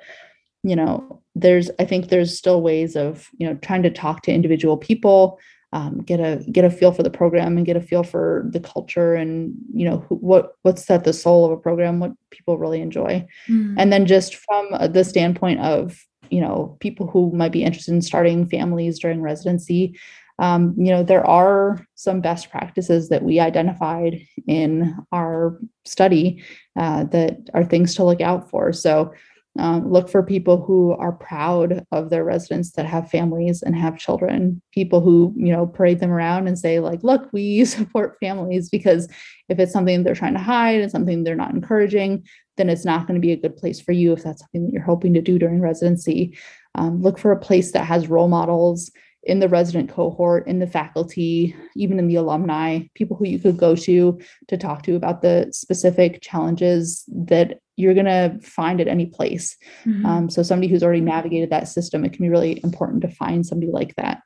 you 0.62 0.76
know 0.76 1.22
there's 1.34 1.70
i 1.78 1.84
think 1.84 2.08
there's 2.08 2.36
still 2.36 2.62
ways 2.62 2.96
of 2.96 3.28
you 3.38 3.46
know 3.46 3.54
trying 3.62 3.82
to 3.82 3.90
talk 3.90 4.22
to 4.22 4.32
individual 4.32 4.76
people 4.76 5.38
um, 5.72 6.02
get 6.02 6.20
a 6.20 6.44
get 6.50 6.64
a 6.64 6.70
feel 6.70 6.92
for 6.92 7.02
the 7.02 7.10
program 7.10 7.56
and 7.56 7.66
get 7.66 7.76
a 7.76 7.80
feel 7.80 8.02
for 8.02 8.44
the 8.50 8.60
culture 8.60 9.14
and 9.14 9.54
you 9.72 9.88
know 9.88 10.04
who, 10.08 10.16
what 10.16 10.56
what's 10.62 10.88
at 10.90 11.04
the 11.04 11.12
soul 11.12 11.44
of 11.44 11.52
a 11.52 11.56
program 11.56 11.98
what 11.98 12.12
people 12.30 12.58
really 12.58 12.80
enjoy 12.80 13.26
mm. 13.48 13.74
and 13.78 13.92
then 13.92 14.06
just 14.06 14.34
from 14.34 14.68
the 14.92 15.04
standpoint 15.04 15.60
of 15.60 16.04
you 16.30 16.40
know 16.40 16.76
people 16.80 17.06
who 17.06 17.32
might 17.32 17.52
be 17.52 17.64
interested 17.64 17.92
in 17.92 18.02
starting 18.02 18.46
families 18.46 18.98
during 18.98 19.22
residency 19.22 19.98
um, 20.38 20.74
you 20.76 20.90
know 20.90 21.02
there 21.02 21.26
are 21.26 21.86
some 21.94 22.20
best 22.20 22.50
practices 22.50 23.08
that 23.08 23.22
we 23.22 23.40
identified 23.40 24.20
in 24.46 24.94
our 25.10 25.58
study 25.84 26.42
uh, 26.76 27.04
that 27.04 27.38
are 27.54 27.64
things 27.64 27.94
to 27.94 28.04
look 28.04 28.20
out 28.20 28.50
for 28.50 28.72
so 28.72 29.12
um, 29.58 29.90
look 29.90 30.08
for 30.08 30.22
people 30.22 30.62
who 30.62 30.92
are 30.92 31.12
proud 31.12 31.84
of 31.92 32.08
their 32.08 32.24
residents 32.24 32.72
that 32.72 32.86
have 32.86 33.10
families 33.10 33.62
and 33.62 33.76
have 33.76 33.98
children. 33.98 34.62
People 34.72 35.02
who 35.02 35.34
you 35.36 35.52
know 35.52 35.66
parade 35.66 36.00
them 36.00 36.10
around 36.10 36.48
and 36.48 36.58
say 36.58 36.80
like, 36.80 37.02
"Look, 37.02 37.28
we 37.32 37.64
support 37.66 38.16
families." 38.20 38.70
Because 38.70 39.08
if 39.48 39.58
it's 39.58 39.72
something 39.72 40.02
they're 40.02 40.14
trying 40.14 40.34
to 40.34 40.40
hide 40.40 40.80
and 40.80 40.90
something 40.90 41.22
they're 41.22 41.34
not 41.34 41.54
encouraging, 41.54 42.24
then 42.56 42.70
it's 42.70 42.84
not 42.84 43.06
going 43.06 43.20
to 43.20 43.26
be 43.26 43.32
a 43.32 43.36
good 43.36 43.56
place 43.56 43.80
for 43.80 43.92
you 43.92 44.12
if 44.12 44.22
that's 44.22 44.40
something 44.40 44.64
that 44.64 44.72
you're 44.72 44.82
hoping 44.82 45.12
to 45.14 45.20
do 45.20 45.38
during 45.38 45.60
residency. 45.60 46.36
Um, 46.74 47.02
look 47.02 47.18
for 47.18 47.32
a 47.32 47.38
place 47.38 47.72
that 47.72 47.84
has 47.84 48.08
role 48.08 48.28
models 48.28 48.90
in 49.24 49.38
the 49.38 49.48
resident 49.48 49.90
cohort, 49.90 50.46
in 50.48 50.58
the 50.58 50.66
faculty, 50.66 51.54
even 51.76 51.98
in 51.98 52.08
the 52.08 52.16
alumni, 52.16 52.80
people 52.94 53.16
who 53.16 53.26
you 53.26 53.38
could 53.38 53.56
go 53.56 53.76
to 53.76 54.18
to 54.48 54.56
talk 54.56 54.82
to 54.82 54.96
about 54.96 55.22
the 55.22 55.48
specific 55.52 56.20
challenges 56.22 57.04
that 57.08 57.60
you're 57.76 57.94
going 57.94 58.06
to 58.06 58.38
find 58.42 58.80
at 58.80 58.88
any 58.88 59.06
place. 59.06 59.56
Mm-hmm. 59.84 60.06
Um, 60.06 60.30
so, 60.30 60.42
somebody 60.42 60.68
who's 60.68 60.82
already 60.82 61.00
navigated 61.00 61.50
that 61.50 61.68
system, 61.68 62.04
it 62.04 62.12
can 62.12 62.24
be 62.24 62.30
really 62.30 62.60
important 62.62 63.02
to 63.02 63.08
find 63.08 63.46
somebody 63.46 63.70
like 63.70 63.94
that. 63.96 64.22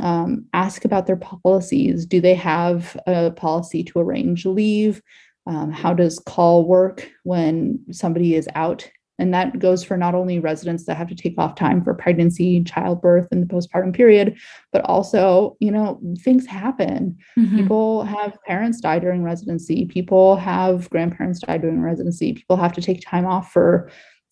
Um, 0.00 0.46
ask 0.52 0.84
about 0.84 1.06
their 1.06 1.16
policies. 1.16 2.04
Do 2.06 2.20
they 2.20 2.34
have 2.34 2.96
a 3.06 3.30
policy 3.30 3.82
to 3.84 3.98
arrange 3.98 4.44
leave? 4.44 5.02
Um, 5.46 5.70
how 5.70 5.94
does 5.94 6.18
call 6.18 6.66
work 6.66 7.10
when 7.22 7.80
somebody 7.92 8.34
is 8.34 8.48
out 8.54 8.88
and 9.18 9.32
that 9.32 9.58
goes 9.58 9.82
for 9.82 9.96
not 9.96 10.14
only 10.14 10.38
residents 10.38 10.84
that 10.84 10.96
have 10.96 11.08
to 11.08 11.14
take 11.14 11.38
off 11.38 11.54
time 11.54 11.82
for 11.82 11.94
pregnancy, 11.94 12.62
childbirth, 12.64 13.28
and 13.30 13.42
the 13.42 13.52
postpartum 13.52 13.94
period, 13.94 14.36
but 14.72 14.82
also, 14.84 15.56
you 15.60 15.70
know, 15.70 16.00
things 16.20 16.46
happen. 16.46 17.16
Mm-hmm. 17.38 17.56
People 17.56 18.04
have 18.04 18.38
parents 18.46 18.80
die 18.80 18.98
during 18.98 19.22
residency, 19.22 19.86
people 19.86 20.36
have 20.36 20.90
grandparents 20.90 21.40
die 21.40 21.58
during 21.58 21.80
residency, 21.80 22.34
people 22.34 22.56
have 22.56 22.72
to 22.74 22.82
take 22.82 23.00
time 23.00 23.26
off 23.26 23.52
for 23.52 23.90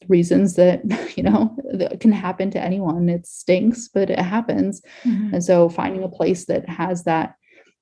reasons 0.08 0.54
that, 0.56 0.82
you 1.16 1.22
know, 1.22 1.56
that 1.72 2.00
can 2.00 2.12
happen 2.12 2.50
to 2.50 2.60
anyone. 2.60 3.08
It 3.08 3.26
stinks, 3.26 3.88
but 3.88 4.10
it 4.10 4.18
happens. 4.18 4.82
Mm-hmm. 5.04 5.34
And 5.34 5.44
so 5.44 5.68
finding 5.68 6.02
a 6.02 6.08
place 6.08 6.44
that 6.46 6.68
has 6.68 7.04
that 7.04 7.36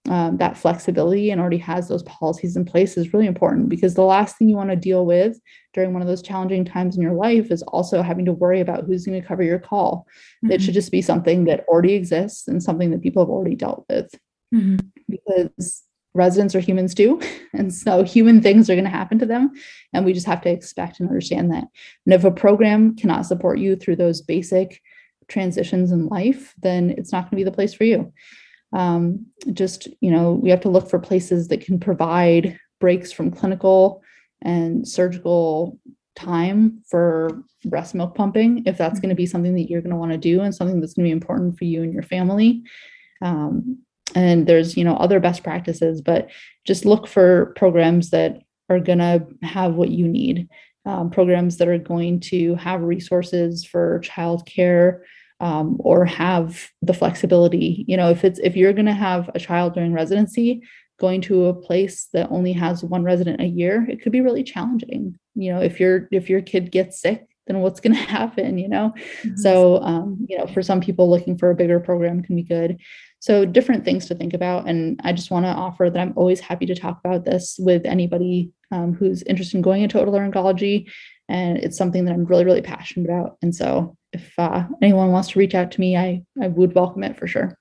um, 0.08 0.36
that 0.38 0.56
flexibility 0.56 1.30
and 1.30 1.40
already 1.40 1.58
has 1.58 1.86
those 1.86 2.02
policies 2.02 2.56
in 2.56 2.64
place 2.64 2.96
is 2.96 3.12
really 3.12 3.26
important 3.26 3.68
because 3.68 3.94
the 3.94 4.02
last 4.02 4.36
thing 4.36 4.48
you 4.48 4.56
want 4.56 4.70
to 4.70 4.76
deal 4.76 5.06
with 5.06 5.38
during 5.74 5.92
one 5.92 6.02
of 6.02 6.08
those 6.08 6.22
challenging 6.22 6.64
times 6.64 6.96
in 6.96 7.02
your 7.02 7.12
life 7.12 7.52
is 7.52 7.62
also 7.62 8.02
having 8.02 8.24
to 8.24 8.32
worry 8.32 8.60
about 8.60 8.84
who's 8.84 9.06
going 9.06 9.20
to 9.20 9.26
cover 9.26 9.44
your 9.44 9.60
call. 9.60 10.06
Mm-hmm. 10.44 10.52
It 10.52 10.62
should 10.62 10.74
just 10.74 10.90
be 10.90 11.02
something 11.02 11.44
that 11.44 11.64
already 11.68 11.94
exists 11.94 12.48
and 12.48 12.60
something 12.60 12.90
that 12.90 13.00
people 13.00 13.22
have 13.22 13.30
already 13.30 13.54
dealt 13.54 13.84
with. 13.88 14.12
Mm-hmm. 14.54 14.76
because 15.08 15.82
residents 16.14 16.54
are 16.54 16.60
humans 16.60 16.94
too. 16.94 17.20
And 17.54 17.72
so 17.72 18.02
human 18.02 18.40
things 18.40 18.70
are 18.70 18.74
going 18.74 18.86
to 18.86 18.90
happen 18.90 19.18
to 19.18 19.26
them. 19.26 19.52
And 19.92 20.06
we 20.06 20.14
just 20.14 20.26
have 20.26 20.40
to 20.40 20.48
expect 20.48 21.00
and 21.00 21.08
understand 21.08 21.52
that. 21.52 21.64
And 22.06 22.14
if 22.14 22.24
a 22.24 22.30
program 22.30 22.96
cannot 22.96 23.26
support 23.26 23.58
you 23.58 23.76
through 23.76 23.96
those 23.96 24.22
basic 24.22 24.80
transitions 25.28 25.92
in 25.92 26.06
life, 26.06 26.54
then 26.62 26.88
it's 26.96 27.12
not 27.12 27.24
going 27.24 27.32
to 27.32 27.36
be 27.36 27.44
the 27.44 27.52
place 27.52 27.74
for 27.74 27.84
you. 27.84 28.10
Um, 28.72 29.26
just, 29.52 29.88
you 30.00 30.11
know, 30.11 30.32
we 30.32 30.50
have 30.50 30.62
to 30.62 30.70
look 30.70 30.88
for 30.88 30.98
places 30.98 31.48
that 31.48 31.64
can 31.64 31.78
provide 31.78 32.58
breaks 32.80 33.12
from 33.12 33.30
clinical 33.30 34.02
and 34.40 34.87
surgical 34.87 35.78
time 36.16 36.82
for 36.88 37.42
breast 37.64 37.94
milk 37.94 38.14
pumping 38.14 38.64
if 38.66 38.76
that's 38.76 39.00
going 39.00 39.08
to 39.08 39.14
be 39.14 39.26
something 39.26 39.54
that 39.54 39.70
you're 39.70 39.80
going 39.80 39.90
to 39.90 39.96
want 39.96 40.12
to 40.12 40.18
do 40.18 40.40
and 40.40 40.54
something 40.54 40.80
that's 40.80 40.94
going 40.94 41.04
to 41.04 41.08
be 41.08 41.12
important 41.12 41.56
for 41.56 41.64
you 41.64 41.82
and 41.82 41.92
your 41.92 42.02
family. 42.02 42.62
Um, 43.22 43.78
and 44.14 44.46
there's 44.46 44.76
you 44.76 44.85
know 44.85 44.96
other 44.96 45.20
best 45.20 45.42
practices 45.42 46.02
but 46.02 46.30
just 46.66 46.85
look 46.85 47.06
for 47.06 47.54
programs 47.56 48.11
that 48.11 48.42
are 48.68 48.80
going 48.80 48.98
to 48.98 49.26
have 49.42 49.74
what 49.74 49.90
you 49.90 50.08
need. 50.08 50.48
Um, 50.85 51.11
programs 51.11 51.58
that 51.58 51.68
are 51.68 51.78
going 51.78 52.18
to 52.20 52.56
have 52.56 52.82
resources 52.82 53.64
for 53.64 54.00
childcare 54.00 55.02
um, 55.42 55.76
or 55.81 56.07
have 56.07 56.70
the 56.81 56.94
flexibility 56.94 57.85
you 57.87 57.96
know 57.96 58.09
if 58.09 58.24
it's 58.24 58.38
if 58.38 58.57
you're 58.57 58.72
going 58.72 58.87
to 58.87 58.92
have 58.92 59.28
a 59.35 59.40
child 59.40 59.74
during 59.74 59.92
residency 59.92 60.62
going 60.98 61.20
to 61.20 61.46
a 61.46 61.55
place 61.55 62.09
that 62.12 62.31
only 62.31 62.52
has 62.52 62.85
one 62.85 63.02
resident 63.02 63.40
a 63.40 63.46
year 63.46 63.85
it 63.90 64.00
could 64.00 64.12
be 64.12 64.20
really 64.20 64.44
challenging. 64.44 65.18
You 65.35 65.52
know 65.52 65.61
if 65.61 65.81
your 65.81 66.09
if 66.12 66.31
your 66.31 66.40
kid 66.40 66.70
gets 66.70 67.00
sick 67.00 67.26
then 67.48 67.59
what's 67.59 67.81
going 67.81 67.96
to 67.96 68.00
happen 68.00 68.57
you 68.57 68.68
know? 68.68 68.94
Mm-hmm. 69.22 69.37
so 69.37 69.83
um, 69.83 70.24
you 70.28 70.38
know 70.38 70.46
for 70.46 70.62
some 70.62 70.81
people 70.81 71.11
looking 71.11 71.37
for 71.37 71.50
a 71.50 71.57
bigger 71.57 71.81
program 71.81 72.22
can 72.22 72.37
be 72.37 72.44
good. 72.44 72.78
So 73.18 73.44
different 73.44 73.85
things 73.85 74.07
to 74.07 74.14
think 74.14 74.35
about 74.35 74.68
and 74.68 75.00
i 75.05 75.12
just 75.12 75.31
want 75.31 75.44
to 75.44 75.50
offer 75.50 75.90
that 75.90 76.00
i'm 76.00 76.12
always 76.16 76.40
happy 76.40 76.66
to 76.66 76.74
talk 76.74 77.00
about 77.05 77.24
this 77.24 77.57
with 77.59 77.85
anybody 77.85 78.50
um, 78.70 78.94
who's 78.94 79.22
interested 79.22 79.57
in 79.57 79.62
going 79.62 79.83
into 79.83 79.98
otolaryngology 79.98 80.90
and 81.28 81.59
it's 81.59 81.76
something 81.76 82.05
that 82.05 82.14
i'm 82.14 82.24
really 82.24 82.44
really 82.44 82.62
passionate 82.62 83.09
about 83.09 83.37
and 83.42 83.55
so 83.55 83.96
if 84.12 84.33
uh, 84.38 84.64
anyone 84.81 85.11
wants 85.11 85.31
to 85.31 85.38
reach 85.38 85.55
out 85.55 85.70
to 85.72 85.81
me 85.81 85.96
i 85.96 86.22
i 86.40 86.48
would 86.48 86.75
welcome 86.75 87.03
it 87.03 87.18
for 87.18 87.27
sure 87.27 87.57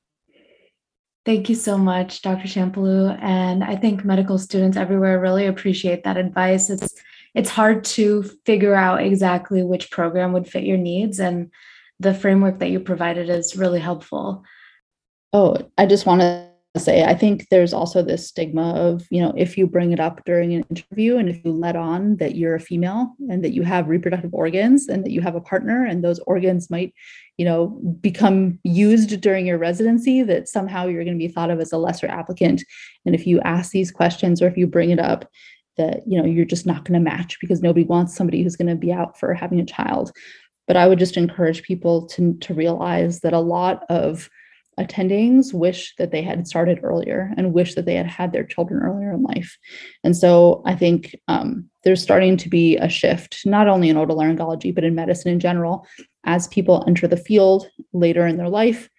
Thank 1.24 1.50
you 1.50 1.56
so 1.56 1.78
much, 1.78 2.24
Dr. 2.24 2.48
Champalou. 2.48 3.16
And 3.22 3.64
I 3.64 3.76
think 3.76 4.04
medical 4.04 4.40
students 4.40 4.76
everywhere 4.76 5.20
really 5.20 5.46
appreciate 5.46 6.04
that 6.04 6.18
advice. 6.18 6.72
It's 6.72 6.96
it's 7.34 7.50
hard 7.50 7.84
to 7.84 8.24
figure 8.46 8.76
out 8.76 9.04
exactly 9.04 9.64
which 9.64 9.92
program 9.92 10.34
would 10.34 10.48
fit 10.48 10.64
your 10.64 10.78
needs 10.78 11.20
and 11.20 11.52
the 12.00 12.14
framework 12.14 12.60
that 12.60 12.70
you 12.70 12.80
provided 12.80 13.30
is 13.30 13.56
really 13.56 13.80
helpful 13.80 14.44
oh 15.34 15.56
i 15.78 15.86
just 15.86 16.06
want 16.06 16.22
to 16.22 16.51
say 16.78 17.04
i 17.04 17.14
think 17.14 17.48
there's 17.50 17.74
also 17.74 18.02
this 18.02 18.30
stigma 18.30 18.74
of 18.76 19.06
you 19.10 19.22
know 19.22 19.34
if 19.36 19.58
you 19.58 19.68
bring 19.68 19.92
it 19.92 20.00
up 20.00 20.24
during 20.26 20.54
an 20.54 20.64
interview 20.70 21.18
and 21.18 21.28
if 21.28 21.44
you 21.44 21.52
let 21.52 21.76
on 21.76 22.16
that 22.16 22.36
you're 22.36 22.56
a 22.56 22.60
female 22.62 23.14
and 23.30 23.44
that 23.44 23.52
you 23.52 23.62
have 23.62 23.90
reproductive 23.90 24.34
organs 24.34 24.88
and 24.88 25.04
that 25.04 25.12
you 25.12 25.20
have 25.20 25.36
a 25.36 25.42
partner 25.42 25.86
and 25.86 26.02
those 26.02 26.20
organs 26.20 26.70
might 26.70 26.94
you 27.42 27.46
know 27.46 27.68
become 28.02 28.60
used 28.64 29.20
during 29.20 29.48
your 29.48 29.58
residency 29.58 30.22
that 30.22 30.48
somehow 30.48 30.86
you're 30.86 31.04
going 31.04 31.18
to 31.18 31.28
be 31.28 31.34
thought 31.34 31.50
of 31.50 31.60
as 31.60 31.72
a 31.72 31.78
lesser 31.78 32.06
applicant. 32.08 32.64
And 33.04 33.16
if 33.16 33.26
you 33.26 33.42
ask 33.42 33.72
these 33.72 33.90
questions 33.90 34.44
or 34.44 34.48
if 34.48 34.56
you 34.56 34.68
bring 34.68 34.92
it 34.92 35.00
up 35.00 35.28
that 35.78 36.02
you 36.06 36.22
know 36.22 36.28
you're 36.28 36.46
just 36.46 36.68
not 36.68 36.86
going 36.86 37.04
to 37.04 37.12
match 37.12 37.40
because 37.42 37.64
nobody 37.64 37.84
wants 37.84 38.16
somebody 38.16 38.44
who's 38.44 38.56
going 38.56 38.68
to 38.68 38.76
be 38.76 38.94
out 38.94 39.20
for 39.20 39.34
having 39.34 39.60
a 39.60 39.66
child. 39.66 40.12
But 40.68 40.78
i 40.78 40.88
would 40.88 41.00
just 41.00 41.18
encourage 41.18 41.64
people 41.64 42.06
to 42.10 42.36
to 42.42 42.54
realize 42.54 43.22
that 43.22 43.34
a 43.34 43.40
lot 43.40 43.86
of 43.90 44.30
attendings 44.82 45.54
wish 45.54 45.96
that 45.98 46.12
they 46.12 46.22
had 46.22 46.48
started 46.48 46.80
earlier 46.84 47.32
and 47.38 47.54
wish 47.54 47.76
that 47.76 47.86
they 47.86 47.96
had 47.96 48.08
had 48.08 48.32
their 48.32 48.44
children 48.44 48.82
earlier 48.82 49.12
in 49.12 49.24
life. 49.24 49.58
And 50.04 50.16
so 50.16 50.62
i 50.66 50.76
think 50.76 51.16
um, 51.28 51.70
there's 51.84 52.02
starting 52.02 52.38
to 52.38 52.50
be 52.50 52.78
a 52.78 52.90
shift 52.90 53.46
not 53.46 53.68
only 53.68 53.90
in 53.90 53.98
otolaryngology 53.98 54.74
but 54.74 54.84
in 54.84 54.96
medicine 54.96 55.32
in 55.32 55.40
general. 55.40 55.86
As 56.24 56.48
people 56.50 56.84
enter 56.88 57.08
the 57.08 57.18
field 57.18 57.68
later 57.94 58.28
in 58.28 58.38
their 58.38 58.50
life 58.50 58.90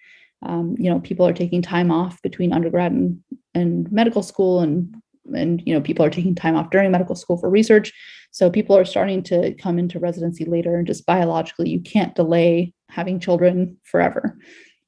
um, 0.43 0.75
you 0.79 0.91
know 0.91 1.01
people 1.01 1.27
are 1.27 1.33
taking 1.33 1.63
time 1.63 1.91
off 1.91 2.21
between 2.23 2.53
undergrad 2.53 2.93
and, 2.93 3.21
and 3.55 3.91
medical 3.93 4.23
school 4.23 4.61
and 4.61 4.95
and 5.35 5.63
you 5.65 5.73
know 5.73 5.81
people 5.81 6.05
are 6.05 6.11
taking 6.11 6.35
time 6.35 6.57
off 6.57 6.71
during 6.71 6.91
medical 6.91 7.15
school 7.15 7.39
for 7.39 7.49
research. 7.49 7.93
So 8.33 8.51
people 8.51 8.77
are 8.77 8.85
starting 8.85 9.23
to 9.25 9.55
come 9.55 9.79
into 9.79 9.99
residency 9.99 10.45
later 10.45 10.77
and 10.77 10.87
just 10.87 11.07
biologically 11.07 11.69
you 11.69 11.81
can't 11.81 12.15
delay 12.15 12.73
having 12.89 13.21
children 13.21 13.77
forever 13.85 14.39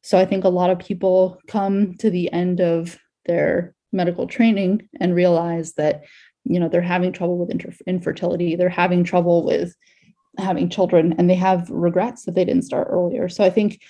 so 0.05 0.19
i 0.19 0.25
think 0.25 0.45
a 0.45 0.49
lot 0.49 0.71
of 0.71 0.79
people 0.79 1.41
come 1.49 1.95
to 1.95 2.11
the 2.11 2.33
end 2.33 2.61
of 2.61 2.99
their 3.27 3.75
medical 3.93 4.27
training 4.27 4.89
and 5.01 5.15
realize 5.15 5.75
that 5.75 6.03
you 6.45 6.61
know 6.61 6.69
they're 6.69 6.81
having 6.83 7.13
trouble 7.13 7.39
with 7.39 7.51
inter- 7.51 7.73
infertility 7.87 8.55
they're 8.55 8.69
having 8.69 9.03
trouble 9.03 9.45
with 9.45 9.75
having 10.39 10.69
children 10.69 11.15
and 11.19 11.31
they 11.31 11.35
have 11.35 11.69
regrets 11.71 12.25
that 12.25 12.35
they 12.35 12.45
didn't 12.45 12.65
start 12.65 12.89
earlier. 12.91 13.29
So 13.29 13.45
i 13.45 13.51
think 13.51 13.81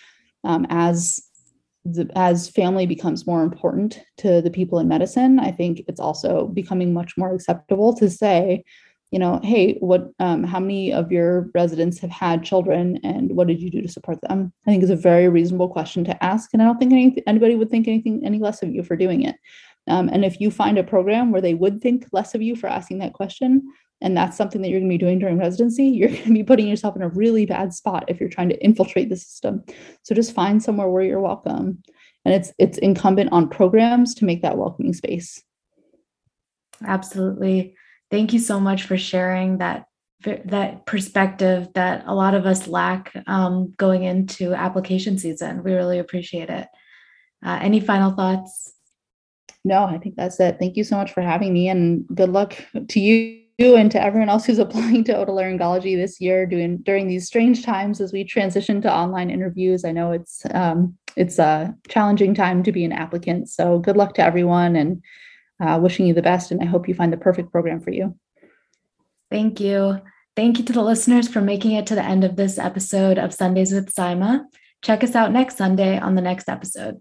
um, 0.45 0.67
as 0.69 1.21
the, 1.85 2.11
as 2.17 2.49
family 2.49 2.87
becomes 2.87 3.27
more 3.27 3.43
important 3.43 4.01
to 4.19 4.41
the 4.41 4.51
people 4.51 4.79
in 4.79 4.89
medicine, 4.89 5.39
I 5.39 5.51
think 5.51 5.83
it's 5.89 6.01
also 6.01 6.49
becoming 6.49 6.93
much 6.93 7.17
more 7.17 7.35
acceptable 7.35 7.95
to 7.97 8.09
say, 8.09 8.65
you 9.15 9.21
know, 9.21 9.39
hey, 9.45 9.77
what, 9.79 10.11
um, 10.19 10.43
how 10.43 10.59
many 10.59 10.93
of 10.93 11.13
your 11.13 11.49
residents 11.55 12.01
have 12.01 12.11
had 12.11 12.43
children, 12.43 12.99
and 13.05 13.37
what 13.37 13.47
did 13.47 13.63
you 13.63 13.71
do 13.71 13.81
to 13.81 13.95
support 13.97 14.19
them? 14.23 14.53
I 14.67 14.71
think 14.71 14.83
is 14.83 14.91
a 14.91 14.97
very 14.97 15.29
reasonable 15.29 15.69
question 15.69 16.03
to 16.07 16.25
ask, 16.25 16.51
and 16.53 16.61
I 16.61 16.65
don't 16.65 16.79
think 16.79 16.93
any, 16.93 17.23
anybody 17.25 17.55
would 17.55 17.71
think 17.71 17.87
anything 17.87 18.23
any 18.25 18.41
less 18.41 18.61
of 18.65 18.75
you 18.75 18.83
for 18.83 18.97
doing 18.97 19.23
it. 19.23 19.37
Um, 19.87 20.09
and 20.09 20.25
if 20.25 20.41
you 20.41 20.51
find 20.51 20.79
a 20.79 20.83
program 20.83 21.31
where 21.31 21.41
they 21.41 21.55
would 21.55 21.81
think 21.81 22.09
less 22.11 22.35
of 22.35 22.43
you 22.43 22.57
for 22.57 22.67
asking 22.67 22.99
that 22.99 23.13
question, 23.13 23.63
and 24.01 24.17
that's 24.17 24.37
something 24.37 24.61
that 24.63 24.69
you're 24.69 24.81
going 24.81 24.91
to 24.91 24.99
be 24.99 25.07
doing 25.07 25.21
during 25.21 25.39
residency, 25.39 25.85
you're 25.85 26.09
going 26.09 26.25
to 26.25 26.33
be 26.33 26.43
putting 26.43 26.67
yourself 26.67 26.97
in 26.97 27.03
a 27.03 27.09
really 27.09 27.47
bad 27.47 27.73
spot 27.73 28.07
if 28.09 28.19
you're 28.19 28.29
trying 28.29 28.49
to 28.49 28.65
infiltrate 28.65 29.11
the 29.11 29.17
system. 29.17 29.63
So 30.03 30.17
just 30.17 30.35
find 30.35 30.61
somewhere 30.61 30.89
where 30.89 31.05
you're 31.05 31.21
welcome. 31.21 31.85
And 32.25 32.35
it's 32.35 32.53
it's 32.59 32.79
incumbent 32.79 33.31
on 33.31 33.49
programs 33.49 34.13
to 34.17 34.25
make 34.25 34.43
that 34.43 34.59
welcoming 34.59 34.93
space. 34.93 35.41
Absolutely. 36.85 37.77
Thank 38.11 38.33
you 38.33 38.39
so 38.39 38.61
much 38.61 38.85
for 38.85 38.97
sharing 38.97 39.59
that 39.59 39.87
that 40.47 40.87
perspective 40.87 41.69
that 41.75 42.05
a 42.07 42.15
lot 42.15 42.35
of 42.35 42.47
us 42.47 42.67
lack 42.67 43.13
um, 43.27 43.75
going 43.77 44.05
into 44.05 44.55
application 44.55 45.19
season. 45.19 45.63
We 45.63 45.75
really 45.75 45.99
appreciate 45.99 46.49
it. 46.49 46.67
Uh, 47.45 47.59
any 47.61 47.81
final 47.81 48.13
thoughts? 48.13 48.73
No, 49.65 49.85
I 49.85 49.99
think 49.99 50.17
that's 50.17 50.41
it. 50.41 50.57
Thank 50.59 50.77
you 50.77 50.85
so 50.85 50.97
much 50.97 51.13
for 51.13 51.21
having 51.21 51.53
me 51.53 51.69
and 51.69 52.07
good 52.15 52.31
luck 52.31 52.57
to 52.89 53.01
you 53.01 53.45
and 53.59 53.91
to 53.91 54.03
everyone 54.03 54.29
else 54.29 54.45
who's 54.45 54.59
applying 54.59 55.05
to 55.05 55.15
otolaryngology 55.15 55.97
this 55.97 56.21
year 56.21 56.47
doing 56.47 56.79
during 56.79 57.07
these 57.07 57.27
strange 57.27 57.63
times 57.63 58.01
as 58.01 58.13
we 58.13 58.25
transition 58.25 58.83
to 58.83 58.93
online 58.93 59.31
interviews 59.31 59.85
i 59.85 59.93
know 59.93 60.11
it's 60.11 60.43
um, 60.53 60.97
it's 61.17 61.39
a 61.39 61.73
challenging 61.89 62.35
time 62.35 62.65
to 62.65 62.73
be 62.73 62.85
an 62.85 62.93
applicant 62.93 63.49
so 63.49 63.79
good 63.79 63.97
luck 63.97 64.15
to 64.15 64.23
everyone 64.23 64.75
and 64.75 65.01
uh, 65.61 65.79
wishing 65.81 66.07
you 66.07 66.15
the 66.15 66.23
best 66.23 66.51
and 66.51 66.61
i 66.61 66.65
hope 66.65 66.89
you 66.89 66.95
find 66.95 67.13
the 67.13 67.17
perfect 67.17 67.51
program 67.53 67.81
for 67.81 67.91
you. 67.91 68.17
Thank 69.31 69.59
you. 69.59 70.01
Thank 70.37 70.59
you 70.59 70.65
to 70.65 70.73
the 70.73 70.83
listeners 70.83 71.29
for 71.29 71.41
making 71.41 71.73
it 71.73 71.87
to 71.89 71.95
the 71.95 72.05
end 72.05 72.25
of 72.25 72.37
this 72.37 72.59
episode 72.59 73.19
of 73.19 73.35
sundays 73.35 73.73
with 73.73 73.95
Saima. 73.95 74.45
check 74.83 75.03
us 75.03 75.15
out 75.15 75.33
next 75.33 75.57
sunday 75.57 75.99
on 75.99 76.15
the 76.15 76.23
next 76.23 76.49
episode 76.49 77.01